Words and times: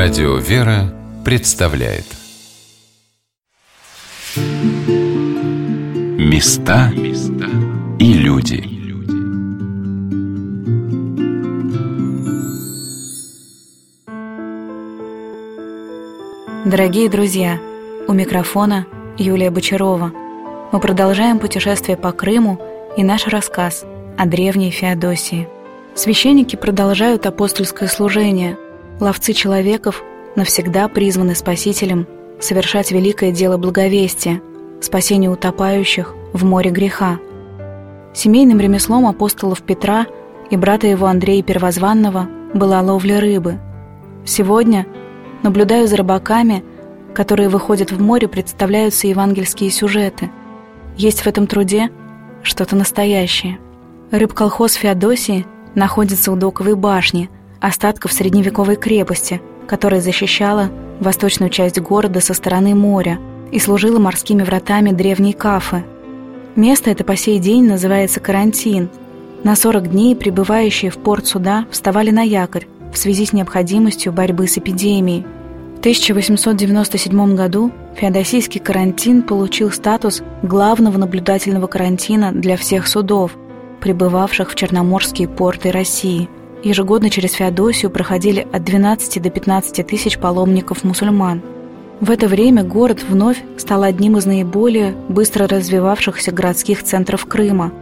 Радио 0.00 0.36
«Вера» 0.36 0.94
представляет 1.24 2.04
Места 6.16 6.92
и 7.98 8.12
люди 8.12 8.62
Дорогие 16.64 17.10
друзья, 17.10 17.58
у 18.06 18.12
микрофона 18.12 18.86
Юлия 19.18 19.50
Бочарова. 19.50 20.12
Мы 20.70 20.78
продолжаем 20.78 21.40
путешествие 21.40 21.96
по 21.96 22.12
Крыму 22.12 22.62
и 22.96 23.02
наш 23.02 23.26
рассказ 23.26 23.84
о 24.16 24.26
древней 24.26 24.70
Феодосии. 24.70 25.48
Священники 25.96 26.54
продолжают 26.54 27.26
апостольское 27.26 27.88
служение– 27.88 28.56
Ловцы 29.00 29.32
человеков 29.32 30.02
навсегда 30.34 30.88
призваны 30.88 31.36
Спасителем 31.36 32.08
совершать 32.40 32.90
великое 32.90 33.30
дело 33.30 33.56
благовестия, 33.56 34.42
спасение 34.80 35.30
утопающих 35.30 36.14
в 36.32 36.44
море 36.44 36.70
греха. 36.70 37.20
Семейным 38.12 38.58
ремеслом 38.58 39.06
апостолов 39.06 39.62
Петра 39.62 40.06
и 40.50 40.56
брата 40.56 40.88
его 40.88 41.06
Андрея 41.06 41.44
Первозванного 41.44 42.28
была 42.54 42.80
ловля 42.80 43.20
рыбы. 43.20 43.60
Сегодня, 44.24 44.84
наблюдая 45.44 45.86
за 45.86 45.98
рыбаками, 45.98 46.64
которые 47.14 47.48
выходят 47.48 47.92
в 47.92 48.00
море, 48.00 48.26
представляются 48.26 49.06
евангельские 49.06 49.70
сюжеты. 49.70 50.30
Есть 50.96 51.20
в 51.20 51.26
этом 51.28 51.46
труде 51.46 51.90
что-то 52.42 52.74
настоящее. 52.74 53.60
Рыбколхоз 54.10 54.72
Феодосии 54.72 55.46
находится 55.76 56.32
у 56.32 56.36
доковой 56.36 56.74
башни– 56.74 57.30
остатков 57.60 58.12
средневековой 58.12 58.76
крепости, 58.76 59.40
которая 59.66 60.00
защищала 60.00 60.70
восточную 61.00 61.50
часть 61.50 61.80
города 61.80 62.20
со 62.20 62.34
стороны 62.34 62.74
моря 62.74 63.18
и 63.52 63.58
служила 63.58 63.98
морскими 63.98 64.42
вратами 64.42 64.90
древней 64.90 65.32
Кафы. 65.32 65.84
Место 66.56 66.90
это 66.90 67.04
по 67.04 67.16
сей 67.16 67.38
день 67.38 67.66
называется 67.66 68.20
карантин. 68.20 68.90
На 69.44 69.54
40 69.54 69.90
дней 69.90 70.16
прибывающие 70.16 70.90
в 70.90 70.98
порт 70.98 71.26
суда 71.26 71.66
вставали 71.70 72.10
на 72.10 72.22
якорь 72.22 72.66
в 72.92 72.98
связи 72.98 73.26
с 73.26 73.32
необходимостью 73.32 74.12
борьбы 74.12 74.48
с 74.48 74.58
эпидемией. 74.58 75.24
В 75.76 75.78
1897 75.80 77.36
году 77.36 77.70
Феодосийский 77.94 78.60
карантин 78.60 79.22
получил 79.22 79.70
статус 79.70 80.22
главного 80.42 80.98
наблюдательного 80.98 81.68
карантина 81.68 82.32
для 82.32 82.56
всех 82.56 82.88
судов, 82.88 83.36
прибывавших 83.80 84.50
в 84.50 84.54
черноморские 84.56 85.28
порты 85.28 85.70
России– 85.70 86.28
Ежегодно 86.62 87.08
через 87.08 87.34
Феодосию 87.34 87.90
проходили 87.90 88.46
от 88.52 88.64
12 88.64 89.22
до 89.22 89.30
15 89.30 89.86
тысяч 89.86 90.18
паломников-мусульман. 90.18 91.40
В 92.00 92.10
это 92.10 92.26
время 92.26 92.64
город 92.64 93.04
вновь 93.08 93.42
стал 93.56 93.84
одним 93.84 94.16
из 94.16 94.26
наиболее 94.26 94.94
быстро 95.08 95.46
развивавшихся 95.46 96.32
городских 96.32 96.82
центров 96.82 97.26
Крыма. 97.26 97.72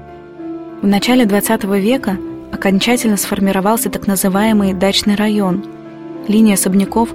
В 0.83 0.87
начале 0.87 1.25
XX 1.25 1.81
века 1.81 2.19
окончательно 2.53 3.17
сформировался 3.17 3.89
так 3.89 4.07
называемый 4.07 4.75
дачный 4.75 5.17
район, 5.17 5.65
линия 6.29 6.55
особняков 6.55 7.11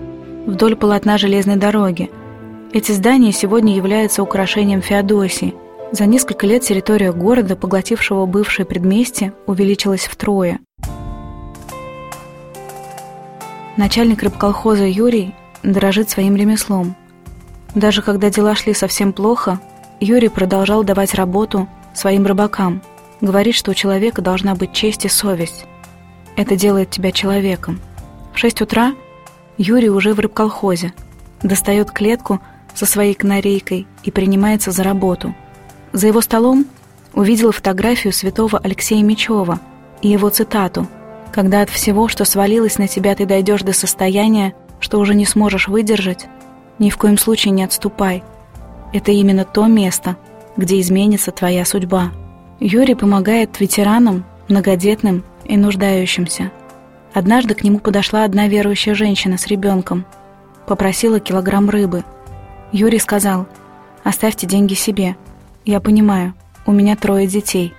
вдоль 0.48 0.76
полотна 0.76 1.18
железной 1.20 1.58
дороги. 1.58 2.10
Эти 2.74 2.92
здания 2.92 3.32
сегодня 3.32 3.76
являются 3.76 4.24
украшением 4.24 4.82
Феодосии. 4.82 5.54
За 5.92 6.06
несколько 6.06 6.48
лет 6.48 6.64
территория 6.64 7.12
города, 7.12 7.56
поглотившего 7.56 8.26
бывшее 8.26 8.66
предместье, 8.66 9.34
увеличилась 9.46 10.06
втрое– 10.06 10.60
Начальник 13.82 14.22
рыбколхоза 14.22 14.86
Юрий 14.86 15.34
дорожит 15.64 16.08
своим 16.08 16.36
ремеслом. 16.36 16.96
Даже 17.74 18.04
когда 18.04 18.30
дела 18.30 18.54
шли 18.54 18.76
совсем 18.76 19.12
плохо, 19.12 19.60
Юрий 20.00 20.30
продолжал 20.30 20.84
давать 20.84 21.16
работу 21.16 21.68
своим 21.96 22.28
рыбакам. 22.28 22.84
Говорит, 23.22 23.56
что 23.56 23.72
у 23.72 23.74
человека 23.74 24.22
должна 24.22 24.54
быть 24.54 24.72
честь 24.72 25.06
и 25.06 25.10
совесть. 25.10 25.66
Это 26.36 26.56
делает 26.56 26.92
тебя 26.92 27.12
человеком. 27.12 27.80
В 28.36 28.38
6 28.38 28.62
утра 28.62 28.94
Юрий 29.58 29.90
уже 29.90 30.14
в 30.14 30.20
рыбколхозе. 30.20 30.94
Достает 31.42 31.90
клетку 31.90 32.40
со 32.76 32.86
своей 32.86 33.16
канарейкой 33.16 33.88
и 34.04 34.12
принимается 34.12 34.70
за 34.70 34.84
работу. 34.84 35.34
За 35.92 36.06
его 36.06 36.22
столом 36.22 36.68
увидела 37.16 37.52
фотографию 37.52 38.14
святого 38.14 38.60
Алексея 38.60 39.02
Мечева 39.02 39.60
и 40.04 40.10
его 40.10 40.30
цитату– 40.30 40.88
когда 41.32 41.62
от 41.62 41.70
всего, 41.70 42.08
что 42.08 42.26
свалилось 42.26 42.78
на 42.78 42.88
тебя, 42.88 43.16
ты 43.16 43.26
дойдешь 43.26 43.64
до 43.64 43.74
состояния, 43.74 44.54
что 44.80 45.00
уже 45.00 45.16
не 45.16 45.26
сможешь 45.26 45.68
выдержать, 45.68 46.28
ни 46.80 46.90
в 46.90 46.98
коем 46.98 47.18
случае 47.18 47.52
не 47.52 47.64
отступай. 47.64 48.24
Это 48.94 49.12
именно 49.12 49.46
то 49.46 49.66
место, 49.68 50.18
где 50.58 50.80
изменится 50.80 51.32
твоя 51.32 51.64
судьба. 51.64 52.12
Юрий 52.60 52.96
помогает 52.96 53.60
ветеранам, 53.60 54.26
многодетным 54.48 55.24
и 55.46 55.58
нуждающимся. 55.58 56.52
Однажды 57.14 57.56
к 57.56 57.64
нему 57.64 57.80
подошла 57.80 58.24
одна 58.24 58.48
верующая 58.48 58.94
женщина 58.94 59.38
с 59.38 59.48
ребенком. 59.48 60.06
Попросила 60.68 61.20
килограмм 61.20 61.70
рыбы. 61.70 62.04
Юрий 62.72 63.00
сказал, 63.00 63.48
«Оставьте 64.04 64.48
деньги 64.48 64.74
себе. 64.74 65.16
Я 65.66 65.80
понимаю, 65.80 66.34
у 66.66 66.72
меня 66.72 66.96
трое 66.96 67.28
детей». 67.28 67.74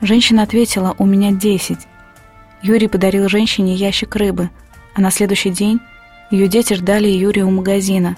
Женщина 0.00 0.42
ответила, 0.42 0.94
«У 0.98 1.06
меня 1.06 1.32
десять». 1.32 1.86
Юрий 2.64 2.88
подарил 2.88 3.28
женщине 3.28 3.74
ящик 3.74 4.16
рыбы, 4.16 4.48
а 4.94 5.02
на 5.02 5.10
следующий 5.10 5.50
день 5.50 5.80
ее 6.30 6.48
дети 6.48 6.72
ждали 6.72 7.08
Юрия 7.08 7.44
у 7.44 7.50
магазина. 7.50 8.16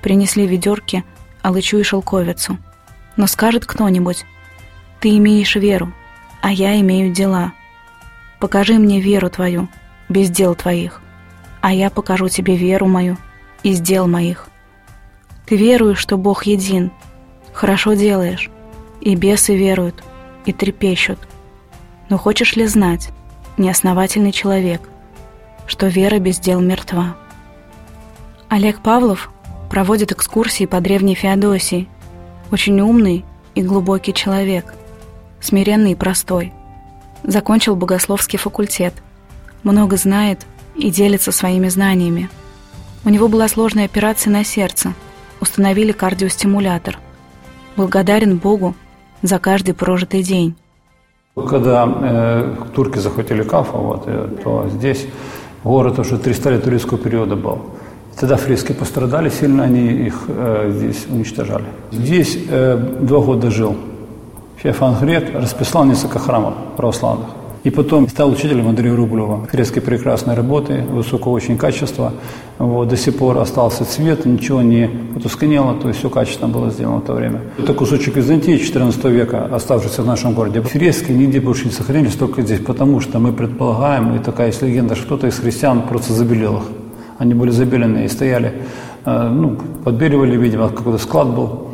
Принесли 0.00 0.46
ведерки, 0.46 1.04
алычу 1.42 1.76
и 1.76 1.82
шелковицу. 1.82 2.56
Но 3.18 3.26
скажет 3.26 3.66
кто-нибудь, 3.66 4.24
«Ты 5.00 5.14
имеешь 5.18 5.56
веру, 5.56 5.92
а 6.40 6.50
я 6.50 6.80
имею 6.80 7.12
дела. 7.12 7.52
Покажи 8.40 8.78
мне 8.78 8.98
веру 8.98 9.28
твою, 9.28 9.68
без 10.08 10.30
дел 10.30 10.54
твоих, 10.54 11.02
а 11.60 11.74
я 11.74 11.90
покажу 11.90 12.30
тебе 12.30 12.56
веру 12.56 12.86
мою 12.86 13.18
из 13.62 13.78
дел 13.78 14.08
моих. 14.08 14.48
Ты 15.44 15.56
веруешь, 15.56 15.98
что 15.98 16.16
Бог 16.16 16.44
един, 16.44 16.92
хорошо 17.52 17.92
делаешь, 17.92 18.48
и 19.02 19.14
бесы 19.16 19.54
веруют, 19.54 20.02
и 20.46 20.54
трепещут. 20.54 21.18
Но 22.08 22.16
хочешь 22.16 22.56
ли 22.56 22.66
знать, 22.66 23.10
неосновательный 23.62 24.32
человек, 24.32 24.82
что 25.66 25.86
вера 25.86 26.18
без 26.18 26.38
дел 26.38 26.60
мертва. 26.60 27.16
Олег 28.50 28.82
Павлов 28.82 29.30
проводит 29.70 30.12
экскурсии 30.12 30.66
по 30.66 30.80
древней 30.80 31.14
Феодосии. 31.14 31.88
Очень 32.50 32.80
умный 32.82 33.24
и 33.54 33.62
глубокий 33.62 34.12
человек, 34.12 34.74
смиренный 35.40 35.92
и 35.92 35.94
простой. 35.94 36.52
Закончил 37.22 37.76
богословский 37.76 38.38
факультет, 38.38 38.92
много 39.62 39.96
знает 39.96 40.46
и 40.76 40.90
делится 40.90 41.32
своими 41.32 41.68
знаниями. 41.68 42.28
У 43.04 43.08
него 43.08 43.28
была 43.28 43.48
сложная 43.48 43.86
операция 43.86 44.30
на 44.30 44.44
сердце, 44.44 44.92
установили 45.40 45.92
кардиостимулятор. 45.92 46.98
Благодарен 47.76 48.36
Богу 48.36 48.74
за 49.22 49.38
каждый 49.38 49.72
прожитый 49.72 50.22
день. 50.22 50.56
Когда 51.34 51.88
э, 51.88 52.54
турки 52.74 52.98
захватили 52.98 53.42
Кафа, 53.42 53.78
вот, 53.78 54.02
э, 54.06 54.28
то 54.44 54.68
здесь 54.68 55.06
город 55.64 55.98
уже 55.98 56.18
300 56.18 56.50
лет 56.50 56.64
турецкого 56.64 56.98
периода 56.98 57.36
был. 57.36 57.58
Тогда 58.20 58.36
фрески 58.36 58.72
пострадали 58.72 59.30
сильно, 59.30 59.64
они 59.64 59.86
их 59.86 60.24
э, 60.28 60.70
здесь 60.74 61.06
уничтожали. 61.08 61.64
Здесь 61.90 62.38
э, 62.50 62.76
два 62.76 63.20
года 63.20 63.50
жил 63.50 63.76
Феофан 64.56 64.96
Грек, 65.00 65.34
расписал 65.34 65.86
несколько 65.86 66.18
храмов 66.18 66.52
православных. 66.76 67.28
И 67.64 67.70
потом 67.70 68.08
стал 68.08 68.30
учителем 68.30 68.66
Андрея 68.68 68.96
Рублева. 68.96 69.46
Фрески 69.50 69.78
прекрасной 69.78 70.34
работы, 70.34 70.82
высокого 70.82 71.32
очень 71.32 71.56
качества. 71.56 72.12
Вот, 72.58 72.88
до 72.88 72.96
сих 72.96 73.16
пор 73.16 73.38
остался 73.38 73.84
цвет, 73.84 74.26
ничего 74.26 74.62
не 74.62 74.90
потускнело, 75.14 75.74
то 75.74 75.88
есть 75.88 76.00
все 76.00 76.10
качественно 76.10 76.48
было 76.48 76.70
сделано 76.70 76.98
в 76.98 77.04
то 77.04 77.12
время. 77.12 77.42
Это 77.58 77.72
кусочек 77.72 78.16
Византии 78.16 78.56
14 78.56 79.04
века, 79.04 79.44
оставшийся 79.46 80.02
в 80.02 80.06
нашем 80.06 80.34
городе. 80.34 80.60
Фрески 80.60 81.12
нигде 81.12 81.40
больше 81.40 81.66
не 81.66 81.70
сохранились, 81.70 82.14
только 82.14 82.42
здесь, 82.42 82.60
потому 82.60 83.00
что 83.00 83.20
мы 83.20 83.32
предполагаем, 83.32 84.16
и 84.16 84.18
такая 84.18 84.48
есть 84.48 84.62
легенда, 84.62 84.96
что 84.96 85.06
кто-то 85.06 85.28
из 85.28 85.38
христиан 85.38 85.82
просто 85.82 86.12
забелел 86.12 86.58
их. 86.58 86.62
Они 87.18 87.34
были 87.34 87.50
забеленные 87.50 88.06
и 88.06 88.08
стояли, 88.08 88.54
э, 89.04 89.28
ну, 89.28 89.56
подбеливали, 89.84 90.36
видимо, 90.36 90.68
какой-то 90.68 90.98
склад 90.98 91.28
был. 91.28 91.71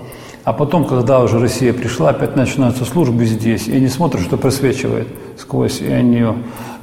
А 0.49 0.55
потом, 0.55 0.87
когда 0.87 1.21
уже 1.21 1.39
Россия 1.39 1.75
пришла, 1.75 2.09
опять 2.09 2.35
начинаются 2.35 2.87
службы 2.87 3.27
здесь, 3.27 3.69
и 3.69 3.77
они 3.77 3.89
смотрят, 3.89 4.23
что 4.23 4.39
просвечивает 4.39 5.07
сквозь, 5.37 5.83
и 5.83 5.89
они 5.89 6.25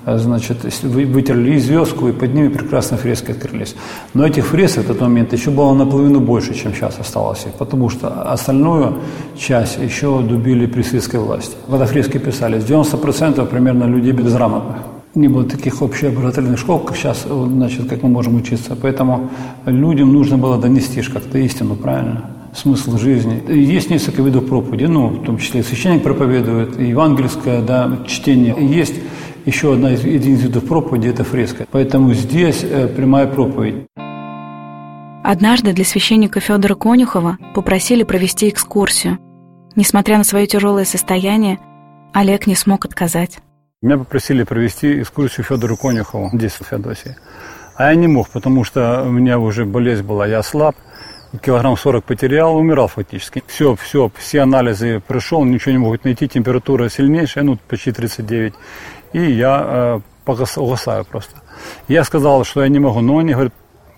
э, 0.06 0.18
значит, 0.20 0.58
вытерли 0.84 1.56
и 1.56 1.58
звездку, 1.58 2.08
и 2.08 2.12
под 2.12 2.36
ними 2.36 2.50
прекрасно 2.50 2.98
фрески 2.98 3.32
открылись. 3.32 3.76
Но 4.14 4.24
этих 4.24 4.46
фресок 4.46 4.84
в 4.84 4.88
тот 4.90 5.02
момент 5.02 5.34
еще 5.34 5.50
было 5.50 5.74
наполовину 5.74 6.20
больше, 6.20 6.54
чем 6.54 6.76
сейчас 6.76 7.00
осталось 7.00 7.48
их, 7.48 7.54
потому 7.54 7.90
что 7.90 8.32
остальную 8.32 9.00
часть 9.36 9.80
еще 9.80 10.22
дубили 10.22 10.68
при 10.68 10.84
светской 10.84 11.20
власти. 11.20 11.56
Когда 11.68 11.88
фрески 11.88 12.20
писались, 12.20 12.66
90% 12.66 13.48
примерно 13.48 13.86
людей 13.86 14.12
безграмотных. 14.12 14.78
не 15.16 15.28
было 15.28 15.44
таких 15.44 15.82
общеобразовательных 15.82 16.60
школ, 16.60 16.78
как 16.82 16.96
сейчас, 16.96 17.26
значит, 17.28 17.90
как 17.90 18.04
мы 18.04 18.10
можем 18.10 18.36
учиться. 18.36 18.76
Поэтому 18.80 19.32
людям 19.66 20.14
нужно 20.14 20.38
было 20.38 20.60
донести 20.60 21.02
как-то 21.02 21.40
истину, 21.40 21.76
правильно? 21.76 22.22
Смысл 22.56 22.98
жизни. 22.98 23.44
Есть 23.52 23.90
несколько 23.90 24.22
видов 24.22 24.48
проповеди, 24.48 24.86
ну, 24.86 25.08
в 25.08 25.26
том 25.26 25.38
числе 25.38 25.60
и 25.60 25.64
священник 25.64 26.04
проповедует, 26.04 26.80
и 26.80 26.88
евангельское 26.88 27.62
да, 27.62 28.00
чтение. 28.08 28.56
Есть 28.60 28.96
еще 29.46 29.74
одна 29.74 29.94
из, 29.94 30.02
один 30.02 30.36
из 30.36 30.44
видов 30.44 30.66
проповеди– 30.66 31.08
это 31.10 31.24
фреска. 31.24 31.68
Поэтому 31.72 32.14
здесь 32.14 32.64
э, 32.64 32.88
прямая 32.88 33.28
проповедь. 33.28 33.86
Однажды 35.24 35.74
для 35.74 35.86
священника 35.86 36.40
Федора 36.40 36.76
Конюхова 36.76 37.38
попросили 37.54 38.04
провести 38.04 38.50
экскурсию. 38.50 39.18
Несмотря 39.76 40.18
на 40.18 40.24
свое 40.24 40.48
тяжелое 40.48 40.86
состояние, 40.86 41.60
Олег 42.14 42.48
не 42.48 42.56
смог 42.56 42.86
отказать. 42.86 43.40
Меня 43.82 43.98
попросили 43.98 44.44
провести 44.44 45.02
экскурсию 45.02 45.44
Федору 45.44 45.78
Конюхову 45.78 46.30
здесь, 46.34 46.54
в 46.54 46.66
Феодосии. 46.66 47.16
А 47.76 47.90
я 47.90 47.96
не 47.96 48.08
мог, 48.08 48.30
потому 48.30 48.64
что 48.64 49.04
у 49.04 49.12
меня 49.12 49.38
уже 49.38 49.66
болезнь 49.66 50.04
была, 50.04 50.26
я 50.26 50.42
слаб, 50.44 50.76
килограмм 51.42 51.78
40 51.78 52.04
потерял, 52.04 52.56
умирал 52.56 52.88
фактически. 52.88 53.44
Все, 53.48 53.76
все, 53.76 54.12
все 54.18 54.42
анализы 54.42 55.02
прошел, 55.06 55.44
ничего 55.44 55.72
не 55.72 55.78
могут 55.78 56.06
найти, 56.06 56.28
температура 56.28 56.90
сильнейшая, 56.90 57.44
ну, 57.44 57.58
почти 57.68 57.92
39. 57.92 58.54
И 59.14 59.32
я 59.32 60.02
э, 60.26 60.32
угасаю 60.58 61.06
просто. 61.06 61.36
Я 61.88 62.04
сказал, 62.04 62.44
что 62.44 62.64
я 62.64 62.70
не 62.70 62.80
могу, 62.80 63.02
но 63.02 63.20
они 63.20 63.34
говорят, 63.34 63.54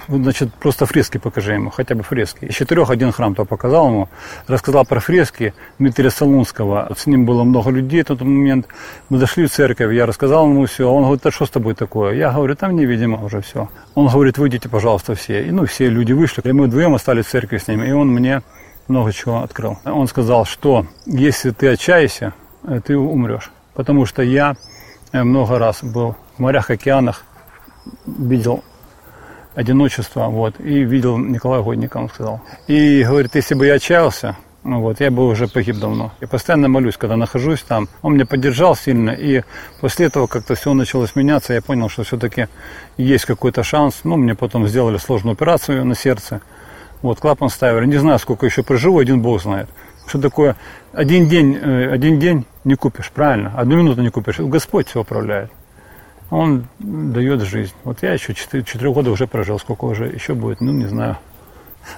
значит, 0.08 0.54
просто 0.54 0.86
фрески 0.86 1.18
покажи 1.18 1.54
ему, 1.54 1.70
хотя 1.70 1.96
бы 1.96 2.04
фрески. 2.04 2.46
Из 2.46 2.56
четырех 2.56 2.90
один 2.90 3.12
храм 3.12 3.36
то 3.36 3.46
показал 3.46 3.88
ему, 3.88 4.10
рассказал 4.48 4.86
про 4.86 5.00
фрески 5.00 5.54
Дмитрия 5.80 6.10
Солунского. 6.10 6.92
С 6.96 7.06
ним 7.08 7.26
было 7.26 7.44
много 7.44 7.70
людей 7.70 8.04
в 8.04 8.08
тот 8.08 8.22
момент. 8.22 8.68
Мы 9.10 9.18
дошли 9.18 9.46
в 9.46 9.52
церковь, 9.52 9.94
я 9.94 10.06
рассказал 10.06 10.48
ему 10.48 10.66
все. 10.66 10.90
Он 10.90 11.04
говорит, 11.04 11.26
а 11.26 11.32
что 11.32 11.46
с 11.46 11.50
тобой 11.50 11.76
такое? 11.76 12.16
Я 12.16 12.32
говорю, 12.32 12.56
там 12.56 12.76
невидимо 12.76 13.24
уже 13.24 13.42
все. 13.42 13.70
Он 13.96 14.08
говорит, 14.08 14.38
выйдите, 14.38 14.70
пожалуйста, 14.70 15.16
все. 15.16 15.46
И 15.46 15.52
ну, 15.52 15.66
все 15.66 15.90
люди 15.90 16.14
вышли. 16.14 16.42
И 16.44 16.52
мы 16.52 16.68
вдвоем 16.68 16.96
остались 16.96 17.26
в 17.26 17.30
церкви 17.30 17.58
с 17.58 17.68
ним. 17.68 17.84
И 17.84 17.92
он 17.92 18.10
мне 18.10 18.42
много 18.88 19.12
чего 19.12 19.40
открыл. 19.44 19.78
Он 19.86 20.08
сказал, 20.08 20.46
что 20.46 20.86
если 21.06 21.52
ты 21.52 21.70
отчаешься, 21.70 22.34
э, 22.64 22.80
ты 22.84 22.98
умрешь. 22.98 23.52
Потому 23.74 24.06
что 24.06 24.22
я 24.22 24.56
э, 25.12 25.24
много 25.24 25.60
раз 25.60 25.84
был 25.84 26.16
в 26.38 26.40
морях, 26.40 26.70
океанах, 26.70 27.24
видел 28.06 28.64
одиночество, 29.58 30.28
вот, 30.28 30.60
и 30.60 30.84
видел 30.84 31.18
Николая 31.18 31.64
Годника, 31.64 31.98
он 31.98 32.10
сказал. 32.10 32.42
И 32.68 33.04
говорит, 33.04 33.34
если 33.34 33.56
бы 33.56 33.66
я 33.66 33.74
отчаялся, 33.74 34.38
ну 34.64 34.82
вот, 34.82 35.00
я 35.00 35.10
бы 35.10 35.28
уже 35.28 35.48
погиб 35.48 35.78
давно. 35.78 36.12
Я 36.22 36.28
постоянно 36.28 36.68
молюсь, 36.68 36.96
когда 36.96 37.16
нахожусь 37.16 37.64
там. 37.64 37.90
Он 38.04 38.14
меня 38.14 38.28
поддержал 38.28 38.76
сильно, 38.76 39.10
и 39.10 39.42
после 39.82 40.06
этого 40.06 40.28
как-то 40.28 40.54
все 40.54 40.74
началось 40.76 41.16
меняться. 41.16 41.54
Я 41.54 41.64
понял, 41.64 41.90
что 41.90 42.04
все-таки 42.04 42.48
есть 42.98 43.26
какой-то 43.26 43.64
шанс. 43.64 44.02
Ну, 44.04 44.16
мне 44.16 44.36
потом 44.36 44.68
сделали 44.68 44.98
сложную 44.98 45.34
операцию 45.34 45.84
на 45.86 45.96
сердце. 45.96 46.42
Вот, 47.02 47.20
клапан 47.20 47.50
ставили. 47.50 47.88
Не 47.88 47.98
знаю, 47.98 48.20
сколько 48.20 48.46
еще 48.46 48.62
проживу, 48.62 49.00
один 49.00 49.22
Бог 49.22 49.42
знает. 49.42 49.70
Что 50.06 50.22
такое 50.22 50.56
один 50.94 51.28
день, 51.28 51.56
э, 51.56 51.90
один 51.92 52.20
день 52.20 52.46
не 52.64 52.76
купишь, 52.76 53.10
правильно? 53.12 53.54
Одну 53.58 53.78
минуту 53.78 54.02
не 54.02 54.10
купишь. 54.10 54.40
Господь 54.40 54.88
все 54.88 55.02
управляет 55.02 55.50
он 56.30 56.68
дает 56.80 57.42
жизнь. 57.42 57.74
Вот 57.84 58.04
я 58.04 58.14
еще 58.14 58.34
4, 58.34 58.64
4 58.64 58.92
года 58.92 59.12
уже 59.12 59.28
прожил, 59.28 59.60
сколько 59.60 59.86
уже 59.86 60.06
еще 60.08 60.34
будет, 60.34 60.62
ну, 60.62 60.72
не 60.72 60.86
знаю. 60.86 61.18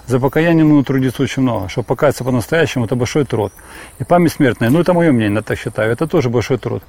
За 0.05 0.19
покаяние 0.19 0.63
нужно 0.63 0.83
трудиться 0.83 1.23
очень 1.23 1.41
много. 1.41 1.67
Чтобы 1.67 1.85
покаяться 1.85 2.23
по-настоящему, 2.23 2.85
это 2.85 2.95
большой 2.95 3.25
труд. 3.25 3.51
И 3.97 4.03
память 4.03 4.33
смертная, 4.33 4.69
ну, 4.69 4.79
это 4.79 4.93
мое 4.93 5.11
мнение, 5.11 5.37
я 5.37 5.41
так 5.41 5.57
считаю, 5.57 5.91
это 5.91 6.07
тоже 6.07 6.29
большой 6.29 6.59
труд. 6.59 6.83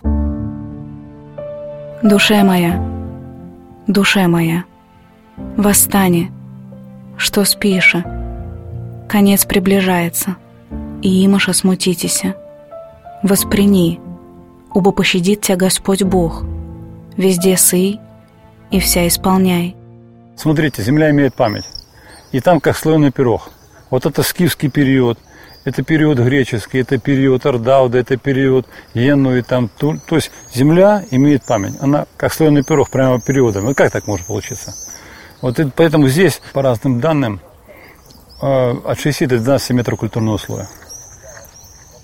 Душе 2.02 2.42
моя, 2.44 2.82
душе 3.86 4.26
моя, 4.26 4.64
восстань, 5.56 6.30
что 7.16 7.44
спишь, 7.44 7.96
конец 9.08 9.44
приближается, 9.44 10.36
и 11.02 11.24
имаша 11.24 11.52
смутитеся. 11.52 12.36
Восприни, 13.22 14.00
убо 14.72 14.92
пощадит 14.92 15.42
тебя 15.42 15.56
Господь 15.56 16.02
Бог– 16.02 16.44
везде 17.16 17.56
сый 17.56 18.00
и 18.70 18.80
вся 18.80 19.06
исполняй. 19.06 19.76
Смотрите, 20.36 20.82
земля 20.82 21.10
имеет 21.10 21.34
память. 21.34 21.64
И 22.32 22.40
там 22.40 22.60
как 22.60 22.76
слоеный 22.76 23.10
пирог. 23.10 23.50
Вот 23.90 24.06
это 24.06 24.22
скифский 24.22 24.70
период, 24.70 25.18
это 25.64 25.82
период 25.82 26.18
греческий, 26.18 26.78
это 26.78 26.98
период 26.98 27.44
Ордауда, 27.44 27.98
это 27.98 28.16
период 28.16 28.66
Енуи, 28.94 29.42
там, 29.42 29.68
то, 29.68 29.96
то 30.06 30.16
есть 30.16 30.30
земля 30.54 31.04
имеет 31.10 31.44
память. 31.44 31.74
Она 31.80 32.06
как 32.16 32.32
слоеный 32.32 32.62
пирог 32.62 32.90
прямо 32.90 33.20
периодом. 33.20 33.64
Ну 33.64 33.74
как 33.74 33.90
так 33.90 34.06
может 34.06 34.26
получиться? 34.26 34.72
Вот 35.42 35.58
и, 35.58 35.64
поэтому 35.74 36.08
здесь, 36.08 36.40
по 36.52 36.62
разным 36.62 37.00
данным, 37.00 37.40
э, 38.40 38.46
от 38.46 38.98
6 38.98 39.26
до 39.26 39.38
12 39.38 39.70
метров 39.70 39.98
культурного 39.98 40.38
слоя. 40.38 40.68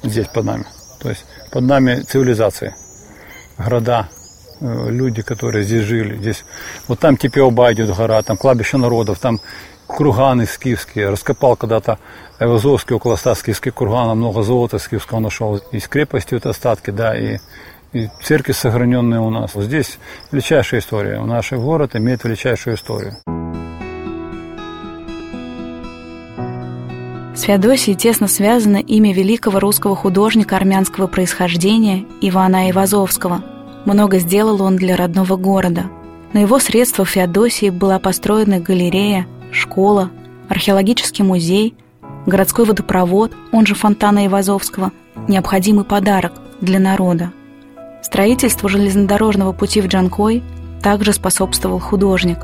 Здесь 0.02 0.26
под 0.28 0.44
нами. 0.44 0.66
То 1.00 1.10
есть 1.10 1.24
под 1.50 1.64
нами 1.64 2.00
цивилизации, 2.00 2.74
города, 3.58 4.08
люди, 4.60 5.22
которые 5.22 5.64
здесь 5.64 5.82
жили. 5.82 6.16
Здесь, 6.16 6.44
вот 6.88 6.98
там 6.98 7.16
Типеоба 7.16 7.72
идет 7.72 7.94
гора, 7.94 8.22
там 8.22 8.36
кладбище 8.36 8.76
народов, 8.76 9.18
там 9.18 9.40
курганы 9.86 10.46
скифские. 10.46 11.10
Раскопал 11.10 11.56
когда-то 11.56 11.98
Айвазовский 12.38 12.94
около 12.94 13.16
ста 13.16 13.34
скифских 13.34 13.74
курганов, 13.74 14.16
много 14.16 14.42
золота 14.42 14.78
скифского 14.78 15.20
нашел. 15.20 15.56
Из 15.72 15.88
крепости 15.88 16.34
вот 16.34 16.46
остатки, 16.46 16.90
да, 16.90 17.16
и, 17.16 17.38
и 17.92 18.08
церкви 18.22 18.52
сохраненные 18.52 19.20
у 19.20 19.30
нас. 19.30 19.52
Здесь 19.54 19.98
величайшая 20.32 20.80
история. 20.80 21.20
Наш 21.20 21.52
город 21.52 21.96
имеет 21.96 22.24
величайшую 22.24 22.76
историю. 22.76 23.16
С 27.34 27.42
Феодосией 27.42 27.96
тесно 27.96 28.28
связано 28.28 28.78
имя 28.78 29.12
великого 29.12 29.60
русского 29.60 29.94
художника 29.94 30.56
армянского 30.56 31.06
происхождения 31.06 32.06
Ивана 32.22 32.70
Ивазовского– 32.70 33.44
много 33.86 34.18
сделал 34.18 34.60
он 34.62 34.76
для 34.76 34.96
родного 34.96 35.36
города. 35.36 35.84
На 36.32 36.40
его 36.40 36.58
средства 36.58 37.04
в 37.04 37.08
Феодосии 37.08 37.70
была 37.70 37.98
построена 37.98 38.60
галерея, 38.60 39.26
школа, 39.52 40.10
археологический 40.48 41.24
музей, 41.24 41.74
городской 42.26 42.66
водопровод, 42.66 43.32
он 43.52 43.64
же 43.64 43.74
фонтана 43.74 44.26
Ивазовского, 44.26 44.92
необходимый 45.28 45.84
подарок 45.84 46.32
для 46.60 46.78
народа. 46.78 47.32
Строительству 48.02 48.68
железнодорожного 48.68 49.52
пути 49.52 49.80
в 49.80 49.86
Джанкой 49.86 50.42
также 50.82 51.12
способствовал 51.12 51.78
художник. 51.78 52.38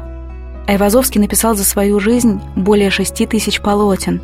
Айвазовский 0.66 1.20
написал 1.20 1.54
за 1.54 1.64
свою 1.64 2.00
жизнь 2.00 2.40
более 2.56 2.90
шести 2.90 3.26
тысяч 3.26 3.60
полотен. 3.60 4.20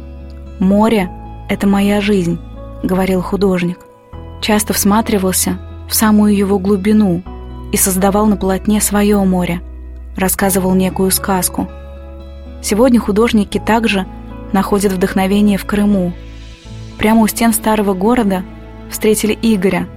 «Море– 0.61 1.11
это 1.49 1.66
моя 1.66 2.00
жизнь»,– 2.00 2.38
говорил 2.83 3.23
художник. 3.23 3.81
Часто 4.40 4.73
всматривался 4.73 5.59
в 5.88 5.95
самую 5.95 6.37
его 6.37 6.59
глубину 6.59 7.23
и 7.73 7.76
создавал 7.76 8.26
на 8.26 8.37
полотне 8.37 8.80
свое 8.80 9.18
море, 9.25 9.62
рассказывал 10.16 10.75
некую 10.75 11.11
сказку. 11.11 11.68
Сегодня 12.62 13.00
художники 13.00 13.59
также 13.59 14.07
находят 14.52 14.92
вдохновение 14.92 15.59
в 15.59 15.64
Крыму. 15.64 16.12
Прямо 16.99 17.23
у 17.23 17.26
стен 17.26 17.52
старого 17.52 17.95
города 17.95 18.42
встретили 18.90 19.38
Игоря. 19.40 19.88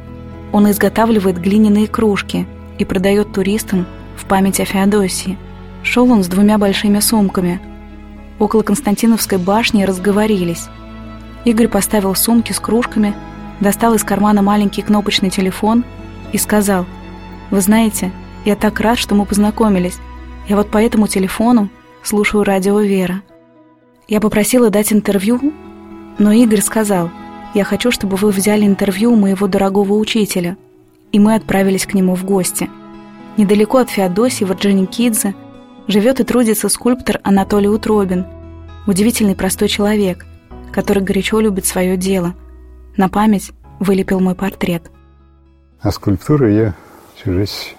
Он 0.51 0.69
изготавливает 0.69 1.39
глиняные 1.39 1.88
кружки 1.88 2.48
и 2.77 2.86
продает 2.86 3.33
туристам 3.33 3.86
в 4.15 4.25
память 4.25 4.60
о 4.60 4.65
Феодосии. 4.65 5.38
Шел 5.83 6.12
он 6.12 6.24
с 6.24 6.27
двумя 6.27 6.57
большими 6.57 7.00
сумками. 7.00 7.60
Около 8.39 8.62
Константиновской 8.62 9.38
башни 9.38 9.83
разговорились. 9.83 10.67
Игорь 11.43 11.67
поставил 11.67 12.15
сумки 12.15 12.53
с 12.53 12.60
кружками– 12.60 13.13
достал 13.62 13.94
из 13.94 14.03
кармана 14.03 14.41
маленький 14.41 14.82
кнопочный 14.82 15.30
телефон 15.30 15.86
и 16.34 16.38
сказал, 16.38 16.86
«Вы 17.51 17.62
знаете, 17.62 18.12
я 18.44 18.56
так 18.56 18.80
рад, 18.80 18.98
что 18.98 19.15
мы 19.15 19.25
познакомились. 19.25 20.00
Я 20.50 20.58
вот 20.58 20.70
по 20.70 20.80
этому 20.80 21.08
телефону 21.08 21.70
слушаю 22.03 22.44
радио 22.44 22.80
Вера». 22.82 23.22
Я 24.08 24.20
попросила 24.20 24.70
дать 24.70 24.91
интервью, 24.91 25.53
но 26.18 26.32
Игорь 26.32 26.62
сказал, 26.62 27.12
«Я 27.53 27.63
хочу, 27.63 27.91
чтобы 27.91 28.18
вы 28.18 28.32
взяли 28.32 28.65
интервью 28.65 29.15
моего 29.15 29.48
дорогого 29.48 29.94
учителя». 29.94 30.58
И 31.12 31.20
мы 31.20 31.36
отправились 31.36 31.86
к 31.86 31.94
нему 31.94 32.15
в 32.15 32.24
гости. 32.24 32.70
Недалеко 33.38 33.77
от 33.77 33.89
Феодосии, 33.89 34.46
в 34.46 34.51
Орджоникидзе, 34.51 35.36
живет 35.88 36.20
и 36.20 36.24
трудится 36.24 36.70
скульптор 36.70 37.20
Анатолий 37.24 37.68
Утробин. 37.68 38.25
Удивительный 38.88 39.36
простой 39.36 39.68
человек, 39.68 40.25
который 40.72 41.03
горячо 41.03 41.39
любит 41.41 41.65
свое 41.65 41.96
дело– 41.96 42.34
на 42.98 43.10
память 43.10 43.51
вылепил 43.79 44.19
мой 44.19 44.36
портрет. 44.36 44.91
А 45.81 45.91
скульптурой 45.91 46.55
я 46.55 46.75
всю 47.15 47.33
жизнь 47.33 47.75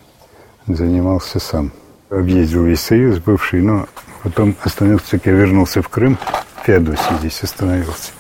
занимался 0.67 1.39
сам. 1.39 1.73
Объездил 2.11 2.65
весь 2.65 2.81
Союз 2.81 3.19
бывший, 3.19 3.63
но 3.63 3.87
потом 4.23 4.55
остановился, 4.63 5.21
я 5.25 5.33
вернулся 5.33 5.83
в 5.83 5.89
Крым, 5.89 6.19
в 6.57 6.67
Феодосии 6.67 7.19
здесь 7.19 7.43
остановился. 7.43 8.13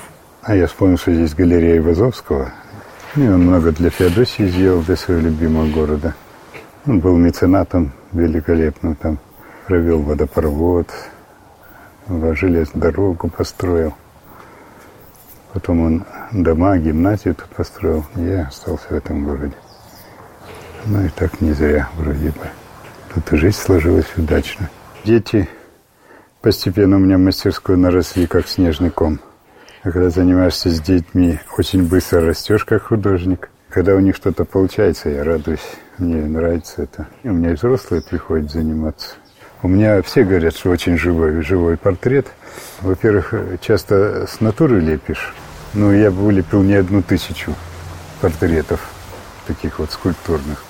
А 0.43 0.57
я 0.57 0.67
вспомнил, 0.67 0.99
что 0.99 1.13
здесь 1.13 1.35
галерея 1.35 1.83
Вазовского. 1.83 2.53
И 3.15 3.21
он 3.21 3.43
много 3.43 3.73
для 3.73 3.91
Феодосии 3.91 4.49
сделал, 4.49 4.83
для 4.83 4.97
своего 4.97 5.23
любимого 5.23 5.67
города. 5.69 6.15
Он 6.87 6.99
был 6.99 7.17
меценатом 7.17 7.93
великолепным, 8.13 8.97
там 8.97 9.19
провел 9.67 10.01
водопровод, 10.03 10.89
железную 12.09 12.83
дорогу 12.83 13.29
построил. 13.29 13.95
Потом 15.53 15.81
он 15.81 16.05
дома, 16.33 16.79
гимназию 16.79 17.35
тут 17.35 17.49
построил. 17.51 18.07
Я 18.17 18.47
остался 18.47 18.89
в 18.89 18.93
этом 18.93 19.25
городе. 19.25 19.55
Ну 20.87 21.05
и 21.05 21.09
так 21.11 21.41
не 21.41 21.53
зря 21.53 21.89
вроде 21.97 22.31
бы. 22.31 22.49
Тут 23.15 23.33
и 23.33 23.37
жизнь 23.37 23.59
сложилась 23.59 24.07
удачно. 24.17 24.71
Дети 25.05 25.49
постепенно 26.41 26.97
у 26.97 27.01
меня 27.01 27.19
мастерскую 27.19 27.79
наросли, 27.79 28.27
как 28.27 28.49
снежный 28.49 28.91
ком. 28.91 29.21
А 29.83 29.91
когда 29.91 30.11
занимаешься 30.11 30.71
с 30.71 30.81
детьми, 30.81 31.39
очень 31.59 31.87
быстро 31.87 32.23
растешь 32.23 32.65
как 32.65 32.85
художник. 32.85 33.51
Когда 33.69 33.95
у 33.95 34.01
них 34.01 34.17
что-то 34.17 34.45
получается, 34.45 35.11
я 35.11 35.25
радуюсь. 35.25 35.77
Мне 35.99 36.25
нравится 36.25 36.83
это. 36.83 37.09
И 37.23 37.29
у 37.29 37.33
меня 37.33 37.51
и 37.51 37.55
взрослые 37.55 38.03
приходят 38.03 38.51
заниматься. 38.51 39.17
У 39.63 39.69
меня 39.69 40.01
все 40.03 40.25
говорят, 40.25 40.57
что 40.57 40.71
очень 40.71 40.97
живой, 40.97 41.43
живой 41.43 41.77
портрет. 41.77 42.27
Во-первых, 42.81 43.35
часто 43.61 44.27
с 44.27 44.41
натуры 44.41 44.81
лепишь. 44.81 45.33
Ну, 45.75 45.91
я 45.91 46.11
бы 46.11 46.19
вылепил 46.19 46.63
не 46.63 46.75
одну 46.75 47.03
тысячу 47.03 47.55
портретов, 48.21 48.81
таких 49.47 49.79
вот 49.79 49.91
скульптурных. 49.91 50.63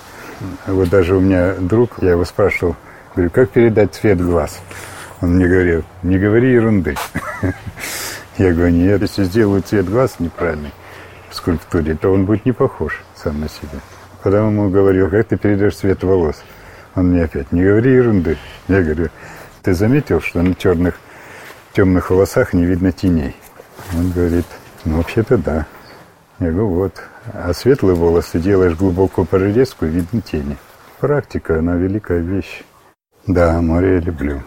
Вот 0.67 0.89
даже 0.91 1.17
у 1.17 1.21
меня 1.21 1.55
друг, 1.55 2.01
я 2.01 2.13
его 2.13 2.25
спрашивал, 2.25 2.77
говорю, 3.15 3.31
как 3.31 3.51
передать 3.51 3.95
цвет 3.95 4.21
глаз? 4.21 4.61
Он 5.21 5.35
мне 5.35 5.49
говорил, 5.49 5.85
не 6.05 6.19
говори 6.19 6.53
ерунды. 6.53 6.97
Я 8.39 8.53
говорю, 8.53 8.73
нет, 8.73 9.03
если 9.03 9.25
сделаю 9.25 9.63
цвет 9.63 9.89
глаз 9.89 10.17
неправильный 10.19 10.73
в 11.31 11.35
скульптуре, 11.35 11.95
то 11.95 12.11
он 12.11 12.25
будет 12.25 12.47
не 12.47 12.53
похож 12.53 13.03
сам 13.15 13.41
на 13.41 13.49
себя. 13.49 13.79
Потом 14.23 14.53
ему 14.53 14.71
говорил, 14.71 15.11
как 15.11 15.29
ты 15.29 15.37
передашь 15.37 15.77
цвет 15.77 16.03
волос? 16.03 16.43
Он 16.95 17.09
мне 17.09 17.25
опять, 17.25 17.53
не 17.53 17.63
говори 17.63 17.93
ерунды. 17.93 18.39
Я 18.69 18.83
говорю, 18.83 19.11
ты 19.63 19.75
заметил, 19.75 20.21
что 20.21 20.43
на 20.43 20.55
черных, 20.55 20.95
темных 21.73 22.11
волосах 22.11 22.53
не 22.53 22.65
видно 22.65 22.91
теней? 22.91 23.37
Он 23.95 24.11
говорит, 24.11 24.47
ну, 24.85 24.97
вообще-то 24.97 25.39
да. 25.39 25.67
Я 26.41 26.51
говорю, 26.51 26.69
вот. 26.69 27.03
А 27.33 27.53
светлые 27.55 27.95
волосы 27.95 28.41
делаешь 28.41 28.77
глубокую 28.77 29.27
прорезку, 29.27 29.87
видно 29.87 30.21
тени. 30.21 30.57
Практика, 30.99 31.59
она 31.59 31.75
великая 31.75 32.19
вещь. 32.19 32.65
Да, 33.27 33.61
море 33.61 33.95
я 33.95 34.01
люблю. 34.01 34.43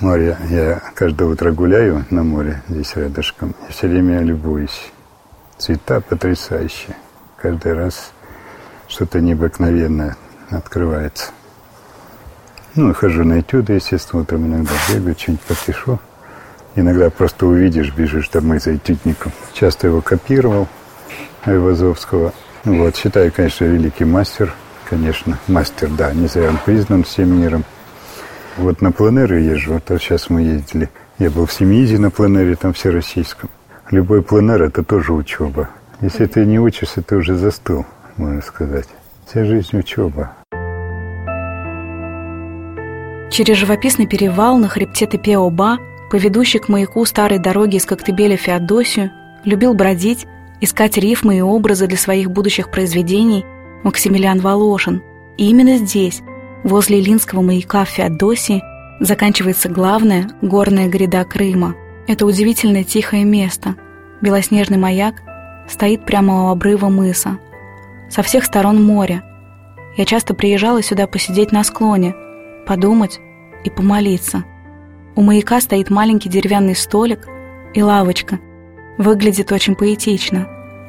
Море, 0.00 0.38
я 0.48 0.80
каждое 0.94 1.28
утро 1.28 1.52
гуляю 1.52 2.06
на 2.08 2.22
море 2.22 2.62
здесь 2.68 2.96
рядышком. 2.96 3.54
И 3.68 3.72
все 3.72 3.88
время 3.88 4.20
любуюсь. 4.20 4.92
Цвета 5.58 6.00
потрясающие. 6.00 6.96
Каждый 7.36 7.74
раз 7.74 8.12
что-то 8.86 9.20
необыкновенное 9.20 10.16
открывается. 10.50 11.32
Ну, 12.74 12.94
хожу 12.94 13.24
на 13.24 13.40
этюды, 13.40 13.74
естественно, 13.74 14.22
утром 14.22 14.46
иногда 14.46 14.72
бегаю, 14.88 15.16
что-нибудь 15.18 15.42
попишу. 15.42 15.98
Иногда 16.74 17.10
просто 17.10 17.46
увидишь, 17.46 17.92
бежишь 17.92 18.28
домой 18.28 18.60
за 18.60 18.76
этюдником. 18.76 19.32
Часто 19.52 19.88
его 19.88 20.00
копировал, 20.00 20.68
Айвазовского. 21.44 22.32
Вот, 22.64 22.96
считаю, 22.96 23.32
конечно, 23.32 23.64
великий 23.64 24.04
мастер, 24.04 24.52
конечно, 24.88 25.38
мастер, 25.48 25.88
да, 25.88 26.12
не 26.12 26.26
зря 26.26 26.50
он 26.50 26.58
признан 26.64 27.04
всем 27.04 27.40
миром. 27.40 27.64
Вот 28.56 28.82
на 28.82 28.92
пленеры 28.92 29.40
езжу, 29.40 29.74
вот, 29.74 30.00
сейчас 30.00 30.30
мы 30.30 30.42
ездили. 30.42 30.90
Я 31.18 31.30
был 31.30 31.46
в 31.46 31.52
Семиизе 31.52 31.98
на 31.98 32.10
пленере, 32.10 32.56
там 32.56 32.72
всероссийском. 32.72 33.50
Любой 33.90 34.22
пленер– 34.22 34.62
это 34.64 34.82
тоже 34.84 35.12
учеба. 35.12 35.68
Если 36.00 36.26
ты 36.26 36.44
не 36.44 36.60
учишься, 36.60 37.02
ты 37.02 37.16
уже 37.16 37.34
застыл, 37.36 37.86
можно 38.16 38.42
сказать. 38.42 38.88
Вся 39.26 39.44
жизнь 39.44 39.76
учеба. 39.78 40.32
Через 43.30 43.56
живописный 43.56 44.06
перевал 44.06 44.58
на 44.58 44.68
хребте 44.68 45.06
Тепеоба, 45.06 45.78
по 46.10 46.16
ведущей 46.16 46.58
к 46.58 46.68
маяку 46.68 47.04
старой 47.04 47.38
дороги 47.38 47.76
из 47.76 47.84
Коктебеля 47.84 48.36
в 48.36 48.40
Феодосию, 48.40 49.10
любил 49.44 49.74
бродить, 49.74 50.26
искать 50.60 50.96
рифмы 50.96 51.38
и 51.38 51.42
образы 51.42 51.86
для 51.86 51.98
своих 51.98 52.30
будущих 52.30 52.70
произведений 52.70 53.44
Максимилиан 53.84 54.40
Волошин. 54.40 55.02
И 55.36 55.48
именно 55.48 55.76
здесь, 55.76 56.22
возле 56.64 57.00
Илинского 57.00 57.42
маяка 57.42 57.84
в 57.84 57.90
Феодосии, 57.90 58.62
заканчивается 59.00 59.68
главная 59.68 60.30
горная 60.42 60.88
гряда 60.88 61.24
Крыма. 61.24 61.74
Это 62.06 62.26
удивительное 62.26 62.84
тихое 62.84 63.24
место. 63.24 63.76
Белоснежный 64.20 64.78
маяк 64.78 65.22
стоит 65.68 66.04
прямо 66.04 66.46
у 66.46 66.48
обрыва 66.48 66.88
мыса. 66.88 67.38
Со 68.08 68.22
всех 68.22 68.44
сторон 68.44 68.82
море. 68.82 69.22
Я 69.96 70.04
часто 70.04 70.34
приезжала 70.34 70.82
сюда 70.82 71.06
посидеть 71.06 71.52
на 71.52 71.62
склоне, 71.62 72.14
подумать 72.66 73.20
и 73.64 73.70
помолиться. 73.70 74.44
У 75.18 75.20
маяка 75.20 75.60
стоит 75.60 75.90
маленький 75.90 76.28
деревянный 76.28 76.76
столик 76.76 77.26
и 77.74 77.82
лавочка. 77.82 78.38
Выглядит 78.98 79.50
очень 79.50 79.74
поэтично. 79.74 80.46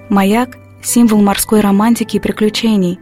Маяк– 0.09 0.59
символ 0.83 1.19
морской 1.19 1.62
романтики 1.62 2.17
и 2.17 2.19
приключений. 2.19 3.00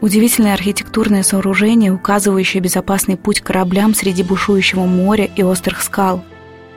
Удивительное 0.00 0.54
архитектурное 0.54 1.24
сооружение, 1.24 1.92
указывающее 1.92 2.62
безопасный 2.62 3.18
путь 3.18 3.42
кораблям 3.42 3.94
среди 3.94 4.22
бушующего 4.22 4.86
моря 4.86 5.28
и 5.36 5.42
острых 5.42 5.82
скал. 5.82 6.24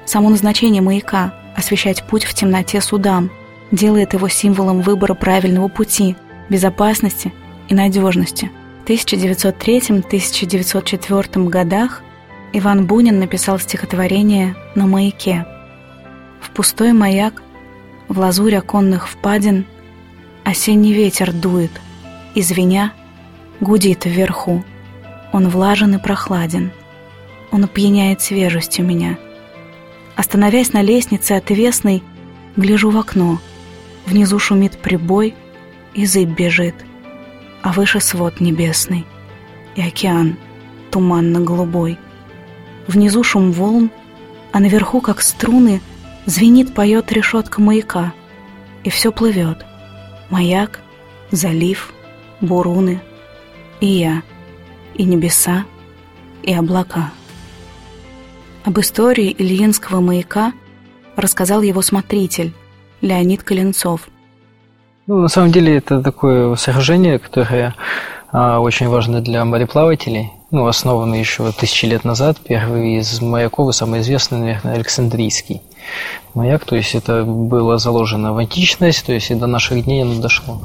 Само 0.03 0.29
назначение 0.29 0.81
маяка– 0.81 1.33
освещать 1.55 2.05
путь 2.05 2.25
в 2.25 2.33
темноте 2.33 2.81
судам– 2.81 3.31
делает 3.71 4.11
его 4.11 4.27
символом 4.27 4.81
выбора 4.81 5.13
правильного 5.13 5.69
пути, 5.69 6.17
безопасности 6.49 7.31
и 7.69 7.73
надежности. 7.73 8.51
В 8.83 8.89
1903-1904 8.89 11.47
годах 11.47 12.01
Иван 12.57 12.85
Бунин 12.85 13.19
написал 13.19 13.59
стихотворение 13.59 14.55
«На 14.75 14.88
маяке». 14.88 15.45
В 16.39 16.50
пустой 16.51 16.93
маяк, 16.93 17.41
в 18.07 18.17
лазурь 18.17 18.55
оконных 18.55 19.07
впадин 19.07 19.65
Осенний 20.43 20.93
ветер 20.93 21.33
дует, 21.33 21.71
и 22.33 22.41
звеня 22.41 22.93
гудит 23.59 24.05
вверху. 24.05 24.63
Он 25.33 25.50
влажен 25.50 25.95
и 25.95 25.97
прохладен, 25.97 26.71
он 27.51 27.63
опьяняет 27.63 28.21
свежестью 28.21 28.85
меня. 28.85 29.17
Остановясь 30.15 30.71
на 30.71 30.81
лестнице 30.81 31.33
отвесной, 31.33 32.03
гляжу 32.55 32.89
в 32.89 32.97
окно— 32.97 33.39
Внизу 34.05 34.38
шумит 34.38 34.77
прибой, 34.77 35.33
и 35.93 36.05
зыбь 36.05 36.29
бежит, 36.29 36.75
а 37.63 37.71
выше 37.71 38.00
свод 38.00 38.39
небесный, 38.39 39.05
и 39.75 39.81
океан 39.81 40.38
туманно-голубой. 40.91 41.97
Внизу 42.88 43.24
шум 43.24 43.51
волн, 43.51 43.89
а 44.51 44.60
наверху, 44.60 45.01
как 45.01 45.22
струны, 45.22 45.82
звенит, 46.25 46.74
поет 46.74 47.12
решетка 47.12 47.62
маяка, 47.62 48.13
и 48.84 48.89
все 48.89 49.12
плывет. 49.12 49.65
Маяк, 50.30 50.80
залив, 51.32 51.94
буруны, 52.42 53.01
и 53.80 53.88
я, 53.88 54.22
и 54.94 55.04
небеса, 55.04 55.65
и 56.44 56.54
облака. 56.54 57.12
Об 58.63 58.80
истории 58.80 59.36
Ильинского 59.38 60.01
маяка 60.01 60.54
рассказал 61.15 61.62
его 61.62 61.82
смотритель, 61.82 62.54
Леонид 63.01 63.44
Коленцов. 63.44 64.10
Ну, 65.08 65.22
на 65.22 65.27
самом 65.27 65.51
деле 65.51 65.77
это 65.77 66.01
такое 66.01 66.56
сооружение, 66.56 67.20
которое 67.20 67.75
а, 68.32 68.60
очень 68.60 68.88
важно 68.88 69.22
для 69.22 69.46
мореплавателей. 69.46 70.32
Ну, 70.55 70.67
основано 70.67 71.15
еще 71.15 71.51
тысячи 71.51 71.85
лет 71.85 72.05
назад. 72.05 72.38
Первый 72.41 73.00
из 73.00 73.19
маяков, 73.19 73.75
самый 73.75 74.00
известный, 74.00 74.38
наверное, 74.38 74.75
Александрийский 74.75 75.62
маяк. 76.33 76.63
То 76.63 76.77
есть 76.77 76.95
это 76.95 77.25
было 77.25 77.77
заложено 77.77 78.33
в 78.33 78.38
античность, 78.38 79.05
то 79.05 79.12
есть 79.12 79.31
и 79.31 79.35
до 79.35 79.47
наших 79.47 79.83
дней 79.83 80.03
оно 80.03 80.21
дошло. 80.21 80.62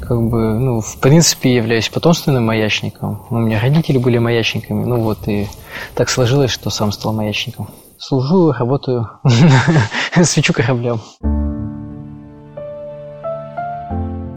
Как 0.00 0.20
бы, 0.20 0.58
ну, 0.58 0.80
в 0.80 0.96
принципе, 0.96 1.54
являюсь 1.54 1.88
потомственным 1.88 2.46
маячником. 2.46 3.26
У 3.30 3.36
меня 3.36 3.60
родители 3.60 3.98
были 3.98 4.18
маячниками. 4.18 4.84
Ну 4.84 5.02
вот 5.02 5.28
и 5.28 5.46
так 5.94 6.08
сложилось, 6.08 6.50
что 6.50 6.70
сам 6.70 6.90
стал 6.90 7.12
маячником. 7.12 7.68
Служу, 7.96 8.50
работаю, 8.50 9.08
свечу 10.24 10.52
кораблям. 10.52 11.00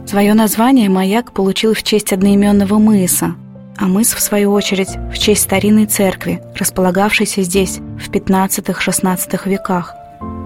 Свое 0.06 0.34
название 0.34 0.88
маяк 0.88 1.32
получил 1.32 1.74
в 1.74 1.82
честь 1.82 2.12
одноименного 2.12 2.78
мыса, 2.78 3.34
а 3.76 3.86
мыс, 3.86 4.14
в 4.14 4.20
свою 4.20 4.52
очередь, 4.52 4.96
в 5.12 5.18
честь 5.18 5.42
старинной 5.42 5.86
церкви, 5.86 6.42
располагавшейся 6.54 7.42
здесь 7.42 7.78
в 7.98 8.10
15-16 8.10 9.48
веках. 9.48 9.94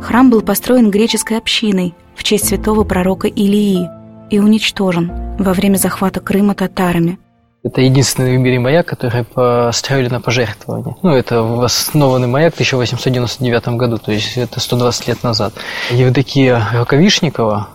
Храм 0.02 0.30
был 0.30 0.42
построен 0.42 0.90
греческой 0.90 1.38
общиной 1.38 1.94
в 2.14 2.24
честь 2.24 2.48
святого 2.48 2.84
пророка 2.84 3.28
Илии 3.28 3.88
и 4.30 4.38
уничтожен 4.38 5.36
во 5.38 5.52
время 5.52 5.76
захвата 5.76 6.20
Крыма 6.20 6.54
татарами. 6.54 7.18
Это 7.62 7.80
единственный 7.80 8.36
в 8.36 8.40
мире 8.40 8.60
маяк, 8.60 8.86
который 8.86 9.24
построили 9.24 10.08
на 10.08 10.20
пожертвование. 10.20 10.94
Ну, 11.02 11.10
это 11.10 11.64
основанный 11.64 12.28
маяк 12.28 12.52
в 12.52 12.56
1899 12.56 13.68
году, 13.70 13.98
то 13.98 14.12
есть 14.12 14.36
это 14.36 14.60
120 14.60 15.08
лет 15.08 15.22
назад. 15.24 15.52
Евдокия 15.90 16.62
Рукавишникова, 16.74 17.68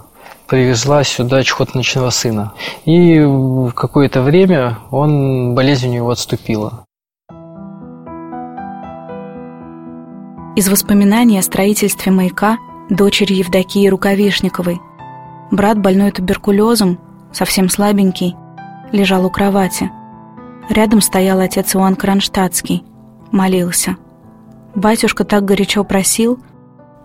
привезла 0.51 1.05
сюда 1.05 1.43
чхотночного 1.43 2.09
сына. 2.09 2.51
И 2.83 3.17
в 3.21 3.71
какое-то 3.71 4.21
время 4.21 4.79
он, 4.91 5.55
болезнь 5.55 5.87
у 5.87 5.93
него 5.93 6.09
отступила. 6.09 6.83
Из 10.57 10.67
воспоминаний 10.67 11.39
о 11.39 11.41
строительстве 11.41 12.11
маяка 12.11 12.57
дочери 12.89 13.35
Евдокии 13.35 13.87
Рукавишниковой. 13.87 14.81
Брат, 15.51 15.79
больной 15.79 16.11
туберкулезом, 16.11 16.99
совсем 17.31 17.69
слабенький, 17.69 18.35
лежал 18.91 19.25
у 19.25 19.29
кровати. 19.29 19.89
Рядом 20.67 20.99
стоял 20.99 21.39
отец 21.39 21.73
Иоанн 21.77 21.95
Кронштадтский, 21.95 22.83
молился. 23.31 23.95
Батюшка 24.75 25.23
так 25.23 25.45
горячо 25.45 25.85
просил, 25.85 26.39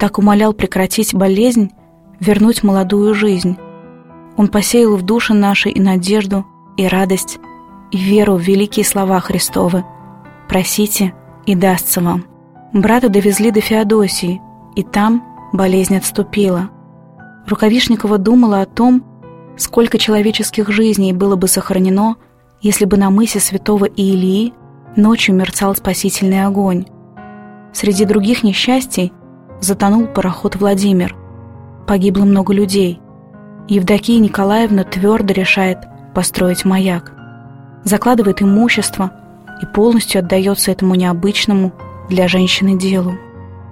так 0.01 0.19
умолял 0.19 0.53
прекратить 0.53 1.15
болезнь, 1.15 1.71
вернуть 2.21 2.63
молодую 2.63 3.15
жизнь. 3.15 3.57
Он 4.37 4.49
посеял 4.49 4.97
в 4.97 5.03
душе 5.03 5.35
нашей 5.35 5.73
и 5.73 5.81
надежду, 5.81 6.45
и 6.77 6.87
радость, 6.87 7.39
и 7.91 7.99
веру 7.99 8.37
в 8.37 8.41
великие 8.41 8.85
слова 8.85 9.21
Христовы. 9.21 9.85
«Просите, 10.49 11.15
и 11.47 11.55
дастся 11.55 12.01
вам». 12.01 12.25
Брата 12.73 13.09
довезли 13.09 13.51
до 13.51 13.61
Феодосии, 13.61 14.41
и 14.75 14.83
там 14.83 15.25
болезнь 15.53 15.97
отступила. 15.97 16.71
Рукавишникова 17.47 18.19
думала 18.19 18.61
о 18.61 18.67
том, 18.67 19.05
сколько 19.57 19.99
человеческих 19.99 20.69
жизней 20.71 21.13
было 21.13 21.37
бы 21.37 21.49
сохранено, 21.49 22.17
если 22.61 22.85
бы 22.85 22.97
на 22.97 23.11
мысе 23.11 23.41
святого 23.41 23.87
Иилии 23.87 24.53
ночью 24.97 25.35
мерцал 25.35 25.75
спасительный 25.75 26.45
огонь. 26.45 26.87
Среди 27.73 28.05
других 28.05 28.43
несчастий 28.43 29.13
затонул 29.61 30.07
пароход 30.07 30.57
«Владимир». 30.57 31.17
Погибло 31.87 32.25
много 32.25 32.53
людей. 32.53 33.01
Евдокия 33.69 34.19
Николаевна 34.19 34.85
твердо 34.85 35.33
решает 35.35 35.79
построить 36.15 36.65
маяк. 36.65 37.13
Закладывает 37.85 38.43
имущество 38.43 39.13
и 39.63 39.67
полностью 39.67 40.21
отдается 40.21 40.71
этому 40.71 40.95
необычному, 40.95 41.73
для 42.09 42.29
женщины 42.29 42.79
делу. 42.79 43.15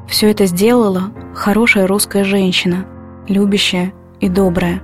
Все 0.09 0.31
это 0.31 0.47
сделала 0.47 1.13
хорошая 1.35 1.87
русская 1.87 2.25
женщина, 2.25 2.87
любящая 3.29 3.93
и 4.21 4.29
добрая. 4.29 4.83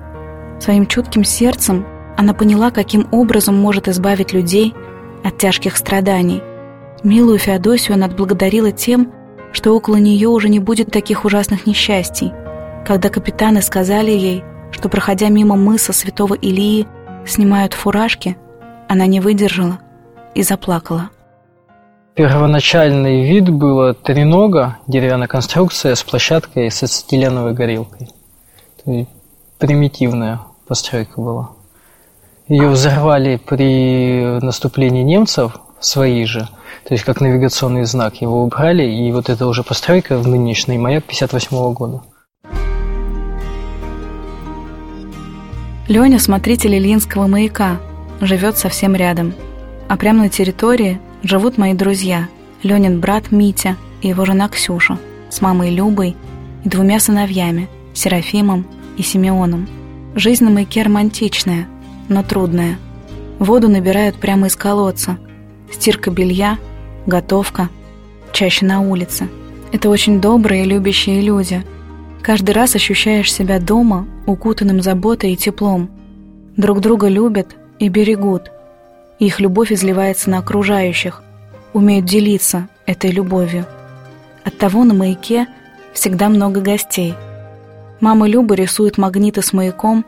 Своим 0.60 0.86
чутким 0.86 1.24
сердцем 1.24 1.86
она 2.16 2.34
поняла, 2.34 2.70
каким 2.70 3.08
образом 3.12 3.56
может 3.56 3.88
избавить 3.88 4.32
людей 4.32 4.74
от 5.24 5.38
тяжких 5.38 5.76
страданий. 5.76 6.42
Милую 7.02 7.38
Феодосию 7.38 7.94
она 7.94 8.06
отблагодарила 8.06 8.72
тем, 8.72 9.12
что 9.52 9.74
около 9.74 9.96
нее 9.96 10.28
уже 10.28 10.48
не 10.48 10.58
будет 10.58 10.90
таких 10.90 11.24
ужасных 11.24 11.66
несчастий. 11.66 12.32
Когда 12.90 13.08
капитаны 13.08 13.62
сказали 13.62 14.10
ей, 14.10 14.42
что, 14.72 14.88
проходя 14.88 15.28
мимо 15.28 15.54
мыса 15.54 15.92
святого 15.92 16.34
Илии, 16.34 16.88
снимают 17.24 17.72
фуражки, 17.72 18.36
она 18.88 19.06
не 19.06 19.20
выдержала 19.20 19.78
и 20.34 20.42
заплакала. 20.42 21.10
Первоначальный 22.16 23.24
вид 23.28 23.48
было 23.48 23.94
тренога, 23.94 24.78
деревянная 24.88 25.28
конструкция 25.28 25.94
с 25.94 26.02
площадкой 26.02 26.68
с 26.68 26.82
ацетиленовой 26.82 27.52
горелкой. 27.54 28.08
Примитивная 29.58 30.40
постройка 30.66 31.20
была. 31.20 31.50
Ее 32.48 32.66
взорвали 32.70 33.36
при 33.36 34.40
наступлении 34.44 35.04
немцев, 35.04 35.60
свои 35.78 36.24
же, 36.24 36.48
то 36.88 36.94
есть 36.94 37.04
как 37.04 37.20
навигационный 37.20 37.84
знак. 37.84 38.16
Его 38.16 38.42
убрали, 38.42 38.82
и 38.82 39.12
вот 39.12 39.28
это 39.28 39.46
уже 39.46 39.62
постройка 39.62 40.18
в 40.18 40.26
нынешний 40.26 40.76
маяк 40.76 41.04
58 41.04 41.72
года. 41.72 42.02
Леня– 45.90 46.18
смотритель 46.20 46.76
Ильинского 46.76 47.26
маяка, 47.26 47.80
живет 48.20 48.56
совсем 48.56 48.94
рядом. 48.94 49.34
А 49.88 49.96
прямо 49.96 50.22
на 50.22 50.28
территории 50.28 51.00
живут 51.24 51.58
мои 51.58 51.74
друзья– 51.74 52.28
Ленин 52.62 53.00
брат 53.00 53.32
Митя 53.32 53.76
и 54.00 54.06
его 54.06 54.24
жена 54.24 54.48
Ксюша 54.48 55.00
с 55.30 55.40
мамой 55.40 55.74
Любой 55.74 56.14
и 56.64 56.68
двумя 56.68 57.00
сыновьями– 57.00 57.68
Серафимом 57.92 58.68
и 58.96 59.02
Симеоном. 59.02 59.68
Жизнь 60.14 60.44
на 60.44 60.50
маяке 60.50 60.82
романтичная, 60.82 61.66
но 62.08 62.22
трудная. 62.22 62.78
Воду 63.40 63.68
набирают 63.68 64.14
прямо 64.14 64.46
из 64.46 64.54
колодца. 64.54 65.18
Стирка 65.72 66.12
белья, 66.12 66.58
готовка, 67.06 67.68
чаще 68.32 68.64
на 68.64 68.80
улице. 68.80 69.28
Это 69.72 69.90
очень 69.90 70.20
добрые 70.20 70.62
и 70.62 70.68
любящие 70.68 71.20
люди. 71.20 71.64
Каждый 72.22 72.52
раз 72.52 72.74
ощущаешь 72.74 73.32
себя 73.32 73.58
дома, 73.58 74.06
укутанным 74.26 74.82
заботой 74.82 75.32
и 75.32 75.36
теплом. 75.36 75.90
Друг 76.56 76.80
друга 76.80 77.08
любят 77.08 77.56
и 77.78 77.88
берегут– 77.88 78.50
их 79.20 79.38
любовь 79.38 79.70
изливается 79.70 80.30
на 80.30 80.38
окружающих, 80.38 81.22
умеют 81.74 82.06
делиться 82.06 82.68
этой 82.86 83.10
любовью. 83.10 83.66
Оттого 84.44 84.84
на 84.84 84.94
маяке 84.94 85.46
всегда 85.92 86.30
много 86.30 86.62
гостей. 86.62 87.14
Мама 88.00 88.26
Люба 88.26 88.54
рисует 88.54 88.96
магниты 88.96 89.42
с 89.42 89.52
маяком, 89.52 90.06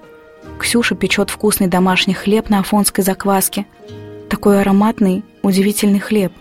Ксюша 0.58 0.94
печет 0.94 1.28
вкусный 1.28 1.66
домашний 1.66 2.14
хлеб 2.14 2.48
на 2.48 2.60
афонской 2.60 3.04
закваске. 3.04 3.66
Такой 4.30 4.62
ароматный, 4.62 5.24
удивительный 5.42 6.00
хлеб. 6.00 6.32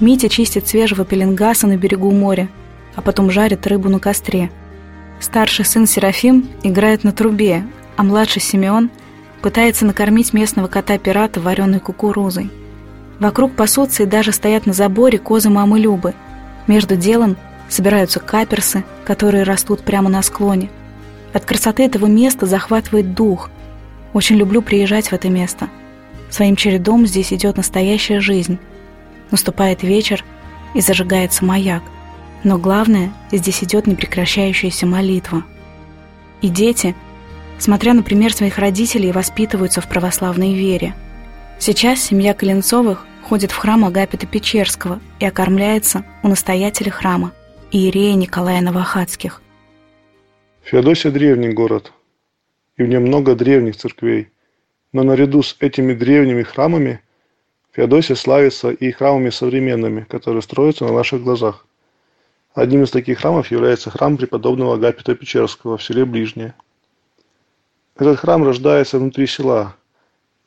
Митя 0.00 0.28
чистит 0.28 0.66
свежего 0.66 1.04
пеленгаса 1.04 1.68
на 1.68 1.76
берегу 1.76 2.10
моря, 2.10 2.48
а 2.98 3.00
потом 3.00 3.30
жарит 3.30 3.64
рыбу 3.66 3.88
на 3.88 3.98
костре. 3.98 4.50
Старший 5.20 5.64
сын 5.64 5.86
Серафим 5.86 6.50
играет 6.62 7.04
на 7.04 7.12
трубе, 7.12 7.64
а 7.96 8.02
младший 8.02 8.42
Симеон– 8.42 8.90
пытается 9.40 9.86
накормить 9.86 10.32
местного 10.32 10.66
кота-пирата 10.66 11.40
вареной 11.40 11.80
кукурузой. 11.80 12.50
Вокруг 13.18 13.54
пасутся 13.54 14.04
и 14.04 14.06
даже 14.06 14.32
стоят 14.32 14.66
на 14.66 14.72
заборе 14.72 15.18
козы 15.18 15.50
мамы 15.50 15.80
Любы. 15.80 16.14
Между 16.66 16.96
делом 16.96 17.36
собираются 17.68 18.20
каперсы, 18.20 18.84
которые 19.04 19.42
растут 19.42 19.82
прямо 19.82 20.08
на 20.08 20.22
склоне. 20.22 20.70
От 21.32 21.44
красоты 21.44 21.84
этого 21.84 22.06
места 22.06 22.46
захватывает 22.46 23.14
дух. 23.14 23.50
Очень 24.12 24.36
люблю 24.36 24.62
приезжать 24.62 25.08
в 25.08 25.12
это 25.12 25.28
место. 25.28 25.68
Своим 26.30 26.56
чередом 26.56 27.06
здесь 27.06 27.32
идет 27.32 27.56
настоящая 27.56 28.20
жизнь. 28.20 28.58
Наступает 29.30 29.82
вечер 29.82 30.24
и 30.74 30.80
зажигается 30.80 31.44
маяк. 31.44 31.82
Но 32.44 32.58
главное, 32.58 33.12
здесь 33.32 33.64
идет 33.64 33.86
непрекращающаяся 33.86 34.86
молитва. 34.86 35.44
И 36.40 36.48
дети– 36.48 36.94
смотря 37.58 37.92
на 37.92 38.02
пример 38.02 38.32
своих 38.32 38.58
родителей, 38.58 39.12
воспитываются 39.12 39.80
в 39.80 39.88
православной 39.88 40.54
вере. 40.54 40.94
Сейчас 41.58 42.00
семья 42.00 42.34
Коленцовых 42.34 43.04
ходит 43.22 43.50
в 43.50 43.56
храм 43.56 43.84
Агапита 43.84 44.26
Печерского 44.26 45.00
и 45.18 45.26
окормляется 45.26 46.04
у 46.22 46.28
настоятеля 46.28 46.90
храма, 46.90 47.32
Иерея 47.72 48.14
Николая 48.14 48.60
Новохадских. 48.60 49.42
Феодосия– 50.62 51.10
древний 51.12 51.50
город, 51.50 51.92
и 52.76 52.84
в 52.84 52.88
нем 52.88 53.02
много 53.02 53.34
древних 53.34 53.76
церквей. 53.76 54.28
Но 54.92 55.02
наряду 55.02 55.42
с 55.42 55.56
этими 55.60 55.92
древними 55.92 56.42
храмами 56.42 57.00
Феодосия 57.72 58.16
славится 58.16 58.70
и 58.70 58.90
храмами 58.90 59.30
современными, 59.30 60.06
которые 60.08 60.42
строятся 60.42 60.84
на 60.84 60.92
наших 60.92 61.22
глазах. 61.22 61.66
Одним 62.54 62.84
из 62.84 62.90
таких 62.90 63.18
храмов 63.18 63.50
является 63.50 63.90
храм 63.90 64.16
преподобного 64.16 64.74
Агапита 64.74 65.14
Печерского 65.14 65.76
в 65.76 65.82
селе 65.82 66.04
Ближнее– 66.04 66.54
этот 67.98 68.20
храм 68.20 68.44
рождается 68.44 69.00
внутри 69.00 69.26
села. 69.26 69.74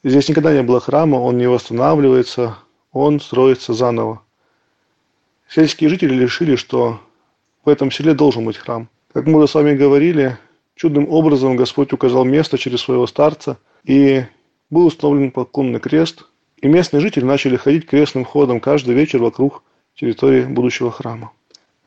Здесь 0.06 0.30
никогда 0.30 0.54
не 0.54 0.64
было 0.64 0.80
храма, 0.80 1.18
он 1.18 1.38
не 1.38 1.50
восстанавливается, 1.50 2.58
он 2.94 3.20
строится 3.20 3.74
заново. 3.74 4.22
Сельские 5.50 5.90
жители 5.90 6.18
решили, 6.18 6.56
что 6.56 7.02
в 7.66 7.70
этом 7.70 7.92
селе 7.92 8.14
должен 8.14 8.46
быть 8.46 8.56
храм. 8.56 8.88
Как 9.14 9.28
мы 9.28 9.40
уже 9.40 9.50
с 9.50 9.54
вами 9.54 9.76
говорили, 9.76 10.38
чудным 10.76 11.10
образом 11.10 11.58
Господь 11.58 11.92
указал 11.92 12.24
место 12.24 12.58
через 12.58 12.80
своего 12.80 13.06
старца, 13.06 13.58
и 13.84 14.24
был 14.70 14.86
установлен 14.86 15.32
поклонный 15.32 15.82
крест, 15.82 16.24
и 16.62 16.70
местные 16.70 17.02
жители 17.02 17.26
начали 17.26 17.58
ходить 17.58 17.86
крестным 17.86 18.24
ходом 18.24 18.62
каждый 18.62 18.96
вечер 18.96 19.20
вокруг 19.20 19.62
территории 19.96 20.46
будущего 20.46 20.90
храма. 20.90 21.34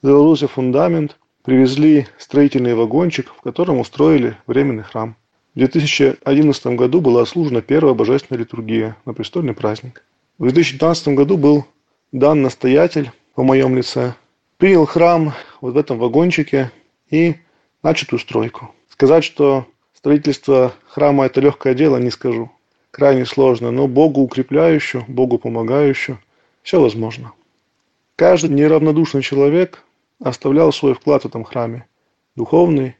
Заложился 0.04 0.48
фундамент, 0.48 1.16
привезли 1.44 2.06
строительный 2.18 2.74
вагончик, 2.74 3.32
в 3.34 3.40
котором 3.40 3.80
устроили 3.80 4.36
временный 4.46 4.82
храм. 4.82 5.16
В 5.54 5.58
2011 5.60 6.66
году 6.76 7.00
была 7.00 7.22
отслужена 7.22 7.62
первая 7.62 7.94
божественная 7.94 8.40
литургия 8.40 8.98
на 9.06 9.14
престольный 9.14 9.54
праздник. 9.54 10.04
В 10.36 10.42
2012 10.42 11.08
году 11.08 11.38
был 11.38 11.64
дан 12.12 12.42
настоятель 12.42 13.12
по 13.34 13.42
моем 13.44 13.78
лице, 13.78 14.14
принял 14.58 14.84
храм 14.84 15.32
вот 15.62 15.72
в 15.72 15.78
этом 15.78 15.98
вагончике 15.98 16.70
и 17.08 17.36
начатую 17.82 18.20
стройку. 18.20 18.74
Сказать, 18.90 19.24
что 19.24 19.64
строительство 19.94 20.74
храма– 20.86 21.24
это 21.26 21.40
легкое 21.40 21.72
дело, 21.72 21.96
не 21.96 22.10
скажу. 22.10 22.52
Крайне 22.90 23.24
сложно, 23.24 23.70
но 23.70 23.88
Богу 23.88 24.20
укрепляющую, 24.20 25.02
Богу 25.08 25.38
помогающую, 25.38 26.18
все 26.62 26.78
возможно. 26.78 27.32
Каждый 28.16 28.50
неравнодушный 28.50 29.22
человек 29.22 29.82
оставлял 30.22 30.72
свой 30.72 30.94
вклад 30.94 31.22
в 31.22 31.26
этом 31.26 31.44
храме. 31.44 31.86
Духовный, 32.36 32.96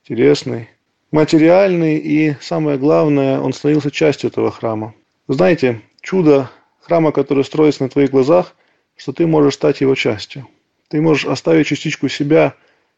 интересный, 0.00 0.68
материальный 1.10 1.98
и, 1.98 2.36
самое 2.40 2.78
главное, 2.78 3.40
он 3.40 3.52
становился 3.52 3.90
частью 3.90 4.30
этого 4.30 4.50
храма. 4.50 4.94
Знаете, 5.28 5.82
чудо 6.00 6.50
храма, 6.80 7.12
который 7.12 7.44
строится 7.44 7.84
на 7.84 7.88
твоих 7.88 8.10
глазах, 8.10 8.54
что 8.96 9.12
ты 9.12 9.26
можешь 9.26 9.54
стать 9.54 9.80
его 9.80 9.94
частью. 9.94 10.48
Ты 10.88 11.00
можешь 11.00 11.24
оставить 11.24 11.68
частичку 11.68 12.08
себя 12.08 12.54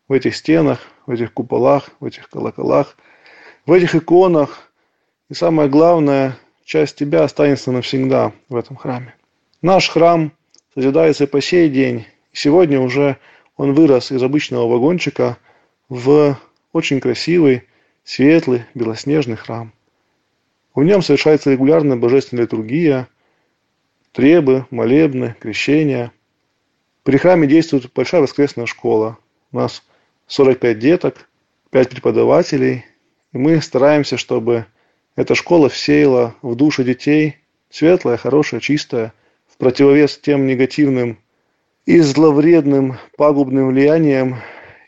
в 0.08 0.12
этих 0.12 0.36
стенах, 0.36 0.80
в 1.06 1.10
этих 1.12 1.32
куполах, 1.32 1.90
в 2.00 2.04
этих 2.04 2.28
колоколах, 2.28 2.96
в 3.66 3.72
этих 3.72 3.94
иконах. 3.94 4.70
И 5.28 5.34
самое 5.34 5.68
главное, 5.68 6.36
часть 6.64 6.96
тебя 6.96 7.22
останется 7.24 7.72
навсегда 7.72 8.32
в 8.48 8.56
этом 8.56 8.76
храме. 8.76 9.14
Наш 9.62 9.88
храм 9.88 10.32
созидается 10.74 11.26
по 11.26 11.40
сей 11.40 11.68
день. 11.68 12.06
Сегодня 12.32 12.80
уже 12.80 13.16
он 13.56 13.74
вырос 13.74 14.10
из 14.10 14.22
обычного 14.22 14.68
вагончика 14.68 15.38
в 15.88 16.38
очень 16.72 17.00
красивый, 17.00 17.64
светлый, 18.02 18.64
белоснежный 18.74 19.36
храм. 19.36 19.72
В 20.74 20.82
нем 20.82 21.02
совершается 21.02 21.52
регулярная 21.52 21.96
божественная 21.96 22.44
литургия, 22.44 23.08
требы, 24.12 24.66
молебны, 24.70 25.36
крещения. 25.38 26.12
При 27.04 27.16
храме 27.16 27.46
действует 27.46 27.92
большая 27.92 28.22
воскресная 28.22 28.66
школа. 28.66 29.18
У 29.52 29.56
нас 29.56 29.84
45 30.26 30.78
деток, 30.78 31.28
5 31.70 31.90
преподавателей. 31.90 32.84
И 33.32 33.38
мы 33.38 33.60
стараемся, 33.60 34.16
чтобы 34.16 34.66
эта 35.16 35.34
школа 35.34 35.68
всеяла 35.68 36.34
в 36.42 36.56
души 36.56 36.82
детей 36.82 37.36
светлое, 37.70 38.16
хорошее, 38.16 38.60
чистое, 38.60 39.12
в 39.46 39.56
противовес 39.58 40.18
тем 40.18 40.46
негативным 40.46 41.18
и 41.86 42.00
зловредным, 42.00 42.98
пагубным 43.16 43.68
влияниям 43.68 44.36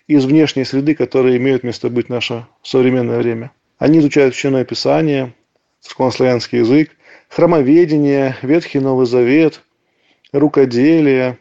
из 0.06 0.24
внешней 0.24 0.64
среды, 0.64 0.94
которые 0.94 1.36
имеют 1.36 1.62
место 1.62 1.90
быть 1.90 2.06
в 2.06 2.10
наше 2.10 2.46
современное 2.62 3.18
время. 3.18 3.50
Они 3.78 3.98
изучают 3.98 4.34
Священное 4.34 4.64
Писание, 4.64 5.34
церковнославянский 5.80 6.60
язык, 6.60 6.90
храмоведение, 7.28 8.36
Ветхий 8.42 8.80
Новый 8.80 9.06
Завет, 9.06 9.60
рукоделие. 10.32 11.38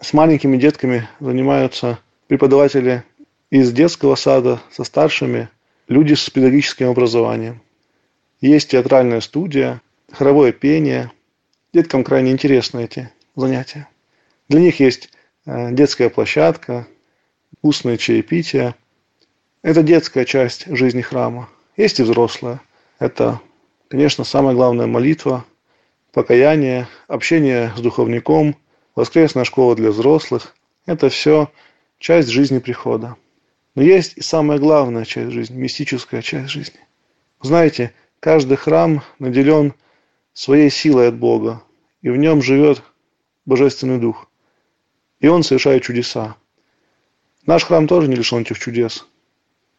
С 0.00 0.12
маленькими 0.12 0.56
детками 0.56 1.08
занимаются 1.20 1.98
преподаватели 2.26 3.04
из 3.50 3.72
детского 3.72 4.16
сада 4.16 4.60
со 4.70 4.84
старшими, 4.84 5.48
люди 5.88 6.14
с 6.14 6.28
педагогическим 6.28 6.88
образованием. 6.88 7.62
Есть 8.40 8.70
театральная 8.70 9.20
студия, 9.20 9.80
хоровое 10.10 10.52
пение. 10.52 11.12
Деткам 11.72 12.02
крайне 12.02 12.32
интересны 12.32 12.84
эти 12.84 13.10
занятия. 13.36 13.88
Для 14.52 14.60
них 14.60 14.80
есть 14.80 15.08
э, 15.46 15.72
детская 15.72 16.10
площадка, 16.10 16.86
устное 17.62 17.96
чаепитие. 17.96 18.74
Это 19.62 19.82
детская 19.82 20.26
часть 20.26 20.66
жизни 20.66 21.00
храма. 21.00 21.48
Есть 21.78 22.00
и 22.00 22.02
взрослая. 22.02 22.60
Это, 22.98 23.40
конечно, 23.88 24.24
самая 24.24 24.54
главная 24.54 24.86
молитва, 24.86 25.46
покаяние, 26.12 26.86
общение 27.08 27.72
с 27.74 27.80
духовником, 27.80 28.54
воскресная 28.94 29.44
школа 29.44 29.74
для 29.74 29.90
взрослых. 29.90 30.54
Это 30.84 31.08
все 31.08 31.50
часть 31.98 32.28
жизни 32.28 32.58
прихода. 32.58 33.16
Но 33.74 33.80
есть 33.80 34.18
и 34.18 34.20
самая 34.20 34.58
главная 34.58 35.06
часть 35.06 35.32
жизни, 35.32 35.56
мистическая 35.56 36.20
часть 36.20 36.50
жизни. 36.50 36.80
Знаете, 37.40 37.94
каждый 38.20 38.58
храм 38.58 39.02
наделен 39.18 39.72
своей 40.34 40.68
силой 40.68 41.08
от 41.08 41.16
Бога, 41.16 41.62
и 42.02 42.10
в 42.10 42.18
нем 42.18 42.42
живет 42.42 42.82
Божественный 43.46 43.96
Дух 43.96 44.28
и 45.22 45.28
он 45.28 45.42
совершает 45.44 45.84
чудеса. 45.84 46.36
Наш 47.46 47.64
храм 47.64 47.86
тоже 47.86 48.08
не 48.08 48.16
лишен 48.16 48.42
этих 48.42 48.58
чудес. 48.58 49.06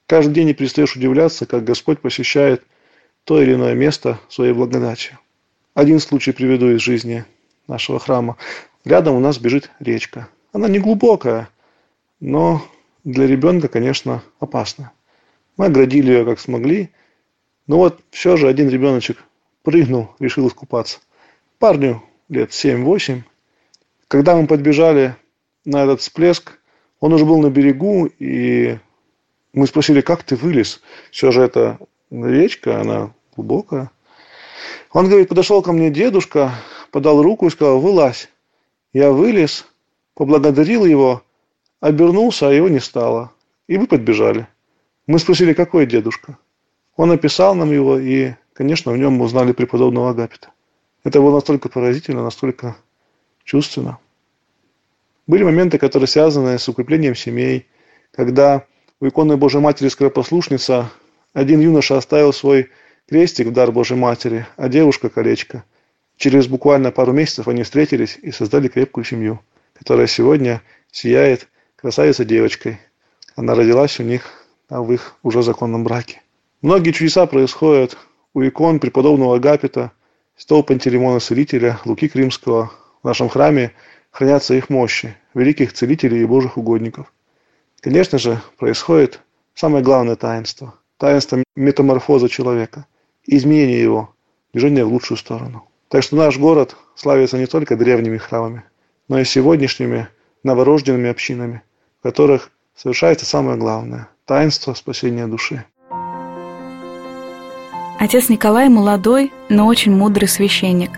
Каждый 0.07 0.33
день 0.33 0.47
не 0.47 0.53
перестаешь 0.53 0.95
удивляться, 0.95 1.45
как 1.45 1.63
Господь 1.65 1.99
посещает 1.99 2.63
то 3.25 3.41
или 3.41 3.53
иное 3.53 3.75
место 3.75 4.19
своей 4.29 4.53
благодатью. 4.53 5.19
Один 5.73 5.99
случай 5.99 6.31
приведу 6.31 6.71
из 6.71 6.81
жизни 6.81 7.25
нашего 7.67 7.99
храма. 7.99 8.37
Рядом 8.85 9.15
у 9.15 9.19
нас 9.19 9.37
бежит 9.37 9.69
речка. 9.79 10.29
Она 10.53 10.67
не 10.67 10.79
глубокая, 10.79 11.49
но 12.19 12.65
для 13.03 13.27
ребенка, 13.27 13.67
конечно, 13.67 14.23
опасна. 14.39 14.91
Мы 15.57 15.65
оградили 15.65 16.11
ее 16.11 16.25
как 16.25 16.39
смогли, 16.39 16.89
но 17.67 17.77
вот 17.77 18.01
все 18.11 18.37
же 18.37 18.47
один 18.47 18.69
ребеночек 18.69 19.23
прыгнул, 19.61 20.09
решил 20.19 20.47
искупаться. 20.47 20.99
Парню 21.59 22.01
лет 22.29 22.51
7-8. 22.51 23.23
Когда 24.07 24.35
мы 24.35 24.47
подбежали 24.47 25.15
на 25.65 25.83
этот 25.83 26.01
всплеск. 26.01 26.59
Он 26.99 27.13
уже 27.13 27.25
был 27.25 27.39
на 27.39 27.49
берегу, 27.49 28.09
и 28.19 28.77
мы 29.53 29.67
спросили, 29.67 30.01
как 30.01 30.23
ты 30.23 30.35
вылез? 30.35 30.81
Все 31.11 31.31
же 31.31 31.41
это 31.41 31.77
речка, 32.11 32.81
она 32.81 33.13
глубокая. 33.35 33.91
Он 34.91 35.07
говорит, 35.07 35.29
подошел 35.29 35.61
ко 35.61 35.71
мне 35.71 35.89
дедушка, 35.89 36.51
подал 36.91 37.21
руку 37.21 37.47
и 37.47 37.49
сказал, 37.49 37.79
вылазь. 37.79 38.29
Я 38.93 39.11
вылез, 39.11 39.65
поблагодарил 40.13 40.85
его, 40.85 41.23
обернулся, 41.79 42.47
а 42.47 42.53
его 42.53 42.69
не 42.69 42.79
стало. 42.79 43.31
И 43.67 43.77
мы 43.77 43.87
подбежали. 43.87 44.47
Мы 45.07 45.19
спросили, 45.19 45.53
какой 45.53 45.85
дедушка? 45.85 46.37
Он 46.95 47.11
описал 47.11 47.55
нам 47.55 47.71
его, 47.71 47.97
и, 47.97 48.33
конечно, 48.53 48.91
в 48.91 48.97
нем 48.97 49.13
мы 49.13 49.25
узнали 49.25 49.51
преподобного 49.51 50.11
Агапита. 50.11 50.49
Это 51.03 51.19
было 51.19 51.35
настолько 51.35 51.69
поразительно, 51.69 52.23
настолько 52.23 52.77
чувственно. 53.43 53.97
Были 55.27 55.43
моменты, 55.43 55.77
которые 55.77 56.07
связаны 56.07 56.59
с 56.59 56.67
укреплением 56.67 57.15
семей, 57.15 57.67
когда 58.11 58.65
у 58.99 59.07
иконы 59.07 59.37
Божьей 59.37 59.61
Матери 59.61 59.87
скоропослушница 59.87 60.91
один 61.33 61.61
юноша 61.61 61.97
оставил 61.97 62.33
свой 62.33 62.69
крестик 63.07 63.47
в 63.47 63.51
дар 63.51 63.71
Божьей 63.71 63.97
Матери, 63.97 64.45
а 64.57 64.69
девушка– 64.69 65.09
колечко. 65.09 65.63
Через 66.17 66.47
буквально 66.47 66.91
пару 66.91 67.11
месяцев 67.11 67.47
они 67.47 67.63
встретились 67.63 68.17
и 68.21 68.31
создали 68.31 68.67
крепкую 68.67 69.03
семью, 69.03 69.39
которая 69.73 70.07
сегодня 70.07 70.61
сияет 70.91 71.47
красавицей 71.75 72.25
девочкой. 72.25 72.79
Она 73.35 73.55
родилась 73.55 73.99
у 73.99 74.03
них 74.03 74.43
а 74.69 74.81
в 74.81 74.91
их 74.91 75.15
уже 75.21 75.43
законном 75.43 75.83
браке. 75.83 76.21
Многие 76.61 76.91
чудеса 76.91 77.25
происходят 77.27 77.97
у 78.33 78.41
икон 78.41 78.79
преподобного 78.79 79.35
Агапита, 79.35 79.91
святого 80.35 80.63
Пантелеймона 80.63 81.19
Целителя, 81.19 81.79
Луки 81.85 82.07
Кримского. 82.07 82.71
В 83.03 83.07
нашем 83.07 83.29
храме 83.29 83.73
хранятся 84.13 84.53
их 84.53 84.69
мощи, 84.69 85.17
великих 85.33 85.73
целителей 85.73 86.21
и 86.21 86.25
божьих 86.25 86.57
угодников. 86.57 87.11
Конечно 87.81 88.17
же, 88.17 88.41
происходит 88.57 89.19
самое 89.55 89.83
главное 89.83 90.15
таинство. 90.15 90.75
Таинство 90.97 91.43
метаморфоза 91.55 92.29
человека, 92.29 92.85
изменение 93.25 93.81
его, 93.81 94.13
движение 94.53 94.85
в 94.85 94.93
лучшую 94.93 95.17
сторону. 95.17 95.67
Так 95.89 96.03
что 96.03 96.15
наш 96.15 96.37
город 96.37 96.77
славится 96.95 97.37
не 97.37 97.47
только 97.47 97.75
древними 97.75 98.17
храмами, 98.17 98.63
но 99.09 99.19
и 99.19 99.25
сегодняшними 99.25 100.07
новорожденными 100.43 101.09
общинами, 101.09 101.63
в 101.99 102.03
которых 102.03 102.51
совершается 102.75 103.25
самое 103.25 103.57
главное– 103.57 104.09
таинство 104.25 104.73
спасения 104.75 105.27
души. 105.27 105.65
Отец 107.99 108.29
Николай 108.29 108.69
молодой, 108.69 109.31
но 109.49 109.65
очень 109.65 109.95
мудрый 109.95 110.27
священник. 110.27 110.91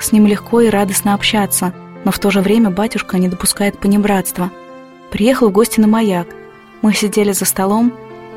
С 0.00 0.12
ним 0.12 0.26
легко 0.26 0.60
и 0.60 0.68
радостно 0.68 1.14
общаться– 1.14 1.72
но 2.08 2.12
в 2.12 2.18
то 2.18 2.30
же 2.30 2.40
время 2.40 2.70
батюшка 2.70 3.18
не 3.18 3.28
допускает 3.28 3.78
понебратства. 3.78 4.50
Приехал 5.10 5.50
в 5.50 5.52
гости 5.52 5.78
на 5.78 5.86
маяк. 5.86 6.26
Мы 6.80 6.94
сидели 6.94 7.32
за 7.32 7.44
столом, 7.44 7.92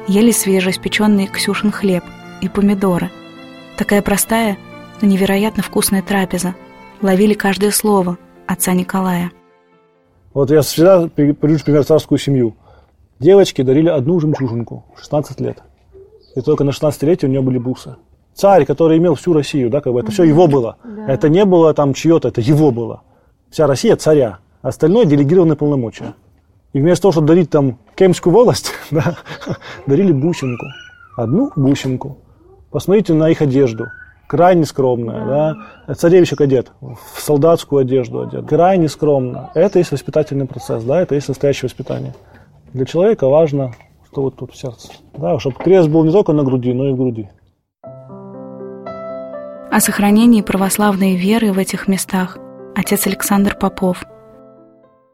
ели 0.09 0.31
свежеиспеченный 0.31 1.27
Ксюшин 1.27 1.71
хлеб 1.71 2.03
и 2.41 2.49
помидоры. 2.49 3.09
Такая 3.77 4.01
простая, 4.01 4.57
но 5.01 5.07
невероятно 5.07 5.63
вкусная 5.63 6.01
трапеза. 6.01 6.53
Ловили 7.01 7.33
каждое 7.33 7.71
слово 7.71 8.17
отца 8.45 8.73
Николая. 8.73 9.31
Вот 10.33 10.51
я 10.51 10.63
всегда 10.63 11.07
привожу 11.07 11.63
пример 11.63 11.85
царскую 11.85 12.19
семью. 12.19 12.57
Девочки 13.19 13.61
дарили 13.61 13.87
одну 13.87 14.19
жемчужинку, 14.19 14.83
16 14.97 15.39
лет. 15.39 15.63
И 16.35 16.41
только 16.41 16.65
на 16.65 16.71
16-летие 16.71 17.27
у 17.27 17.29
нее 17.29 17.41
были 17.41 17.57
бусы. 17.57 17.95
Царь, 18.33 18.65
который 18.65 18.97
имел 18.97 19.15
всю 19.15 19.31
Россию, 19.31 19.69
да, 19.69 19.79
как 19.79 19.93
бы 19.93 20.01
это 20.01 20.11
все 20.11 20.23
его 20.23 20.47
было. 20.47 20.75
Да. 20.83 21.13
Это 21.13 21.29
не 21.29 21.45
было 21.45 21.73
там 21.73 21.93
чье-то, 21.93 22.27
это 22.27 22.41
его 22.41 22.71
было 22.71 23.03
вся 23.51 23.67
Россия 23.67 23.95
царя, 23.97 24.39
остальное 24.61 25.05
делегированные 25.05 25.57
полномочия. 25.57 26.15
И 26.73 26.79
вместо 26.79 27.03
того, 27.03 27.11
чтобы 27.11 27.27
дарить 27.27 27.49
там 27.49 27.77
кемскую 27.95 28.33
волость, 28.33 28.71
да, 28.91 29.17
дарили 29.85 30.13
бусинку. 30.13 30.65
Одну 31.17 31.51
бусинку. 31.55 32.17
Посмотрите 32.71 33.13
на 33.13 33.29
их 33.29 33.41
одежду. 33.41 33.87
Крайне 34.27 34.63
скромная, 34.63 35.25
да. 35.85 35.93
Царевичек 35.93 36.39
одет, 36.39 36.71
в 36.79 37.19
солдатскую 37.19 37.81
одежду 37.81 38.21
одет. 38.21 38.47
Крайне 38.47 38.87
скромно. 38.87 39.51
Это 39.53 39.79
есть 39.79 39.91
воспитательный 39.91 40.45
процесс, 40.45 40.81
да, 40.85 41.01
это 41.01 41.15
есть 41.15 41.27
настоящее 41.27 41.67
воспитание. 41.67 42.15
Для 42.71 42.85
человека 42.85 43.27
важно, 43.27 43.73
что 44.09 44.21
вот 44.21 44.37
тут 44.37 44.53
в 44.53 44.57
сердце. 44.57 44.87
Да, 45.17 45.37
чтобы 45.37 45.57
крест 45.57 45.89
был 45.89 46.05
не 46.05 46.13
только 46.13 46.31
на 46.31 46.43
груди, 46.43 46.71
но 46.71 46.87
и 46.87 46.93
в 46.93 46.97
груди. 46.97 47.27
О 49.69 49.79
сохранении 49.81 50.41
православной 50.41 51.17
веры 51.17 51.51
в 51.51 51.57
этих 51.57 51.89
местах– 51.89 52.37
отец 52.75 53.07
Александр 53.07 53.55
Попов. 53.55 54.03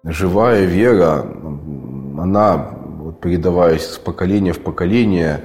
Живая 0.03 0.65
вера, 0.65 1.25
она, 2.17 2.71
передаваясь 3.21 3.85
с 3.85 3.97
поколения 3.97 4.53
в 4.53 4.59
поколение, 4.59 5.41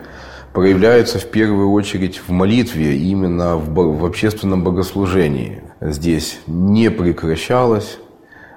проявляются 0.53 1.19
в 1.19 1.27
первую 1.31 1.71
очередь 1.73 2.19
в 2.19 2.31
молитве, 2.31 2.97
именно 2.97 3.57
в, 3.57 3.75
в 3.75 4.05
общественном 4.05 4.63
богослужении. 4.63 5.63
Здесь 5.81 6.41
не 6.47 6.91
прекращалось 6.91 7.99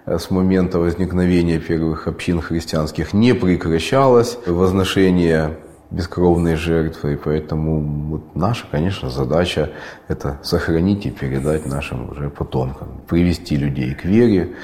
э, 0.05 0.19
с 0.19 0.29
момента 0.29 0.79
возникновения 0.79 1.59
первых 1.59 2.07
общин 2.07 2.41
христианских, 2.41 3.13
не 3.13 3.33
прекращалось 3.33 4.37
возношение 4.45 5.57
бескровные 5.91 6.56
жертвы. 6.56 7.13
И 7.13 7.15
поэтому 7.15 7.82
вот 8.10 8.36
наша, 8.36 8.65
конечно, 8.69 9.10
задача– 9.10 9.71
это 10.08 10.39
сохранить 10.43 11.06
и 11.06 11.12
передать 11.12 11.65
нашим 11.65 12.10
уже 12.12 12.30
потомкам, 12.30 13.02
привести 13.08 13.56
людей 13.56 13.93
к 13.93 14.06
вере, 14.06 14.56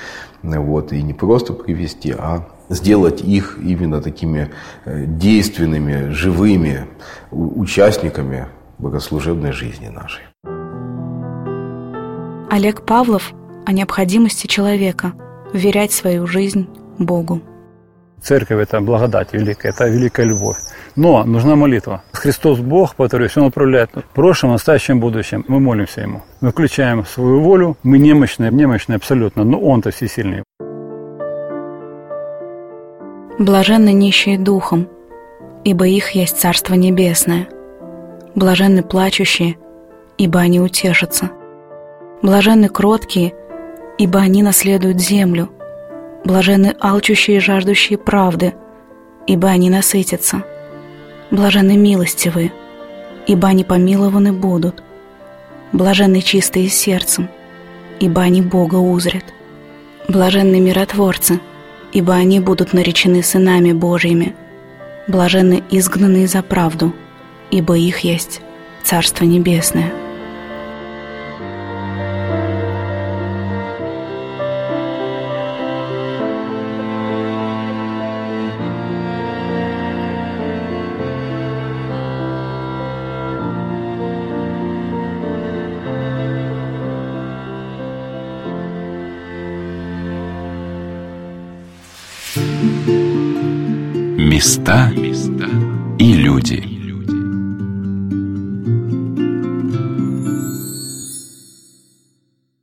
вот, 0.44 0.94
и 0.94 1.02
не 1.02 1.14
просто 1.14 1.54
привести, 1.54 2.12
а 2.12 2.48
сделать 2.70 3.22
их 3.22 3.60
именно 3.62 4.02
такими 4.02 4.50
э, 4.86 5.06
действенными, 5.06 6.10
живыми 6.12 6.88
участниками 7.32 8.48
богослужебной 8.78 9.52
жизни 9.52 9.90
нашей. 9.90 10.24
Олег 12.50 12.86
Павлов 12.86 13.34
о 13.66 13.72
необходимости 13.72 14.48
человека 14.48 15.14
вверять 15.54 15.92
свою 15.92 16.28
жизнь 16.28 16.68
Богу. 16.98 17.42
Церковь– 18.22 18.60
это 18.62 18.80
благодать 18.82 19.34
великая, 19.34 19.70
это 19.70 19.88
великая 19.88 20.28
любовь. 20.28 20.58
Но 20.96 21.24
нужна 21.24 21.56
молитва. 21.56 22.04
Христос 22.14 22.60
Бог, 22.60 22.96
повторюсь, 22.96 23.36
Он 23.38 23.46
управляет 23.46 23.90
в 23.96 24.14
прошлом, 24.14 24.52
настоящем, 24.52 25.00
будущем. 25.00 25.44
Мы 25.48 25.60
молимся 25.60 26.02
Ему. 26.02 26.22
Мы 26.40 26.52
включаем 26.52 27.06
свою 27.06 27.42
волю. 27.42 27.78
Мы 27.84 27.98
немощные, 27.98 28.52
немощные 28.52 28.98
абсолютно, 28.98 29.44
но 29.44 29.60
Он-то 29.60 29.90
всесильный. 29.90 30.44
Блаженны 33.40 33.92
нищие 33.92 34.38
духом, 34.38 34.88
ибо 35.64 35.88
их 35.88 36.12
есть 36.12 36.40
Царство 36.40 36.76
Небесное. 36.76 37.48
Блаженны 38.36 38.84
плачущие, 38.84 39.56
ибо 40.20 40.40
они 40.40 40.60
утешатся. 40.60 41.32
Блаженны 42.22 42.70
кроткие, 42.70 43.34
ибо 43.98 44.20
они 44.20 44.44
наследуют 44.44 45.02
землю. 45.02 45.50
Блаженны 46.24 46.76
алчущие 46.80 47.38
и 47.38 47.40
жаждущие 47.40 47.98
правды, 47.98 48.54
ибо 49.28 49.50
они 49.50 49.70
насытятся. 49.70 50.44
Блаженны 51.32 51.78
милостивые, 51.78 52.52
ибо 53.28 53.48
они 53.48 53.64
помилованы 53.64 54.32
будут. 54.32 54.84
Блаженны 55.72 56.22
чистые 56.22 56.70
сердцем, 56.70 57.30
ибо 58.00 58.22
они 58.22 58.42
Бога 58.42 58.76
узрят. 58.76 59.24
Блаженны 60.08 60.60
миротворцы, 60.60 61.40
ибо 61.92 62.14
они 62.14 62.40
будут 62.40 62.74
наречены 62.74 63.24
сынами 63.24 63.72
Божьими. 63.72 64.36
Блаженны 65.08 65.64
изгнанные 65.72 66.28
за 66.28 66.44
правду, 66.44 66.94
ибо 67.50 67.78
их 67.78 68.00
есть 68.00 68.42
Царство 68.84 69.26
Небесное. 69.26 69.92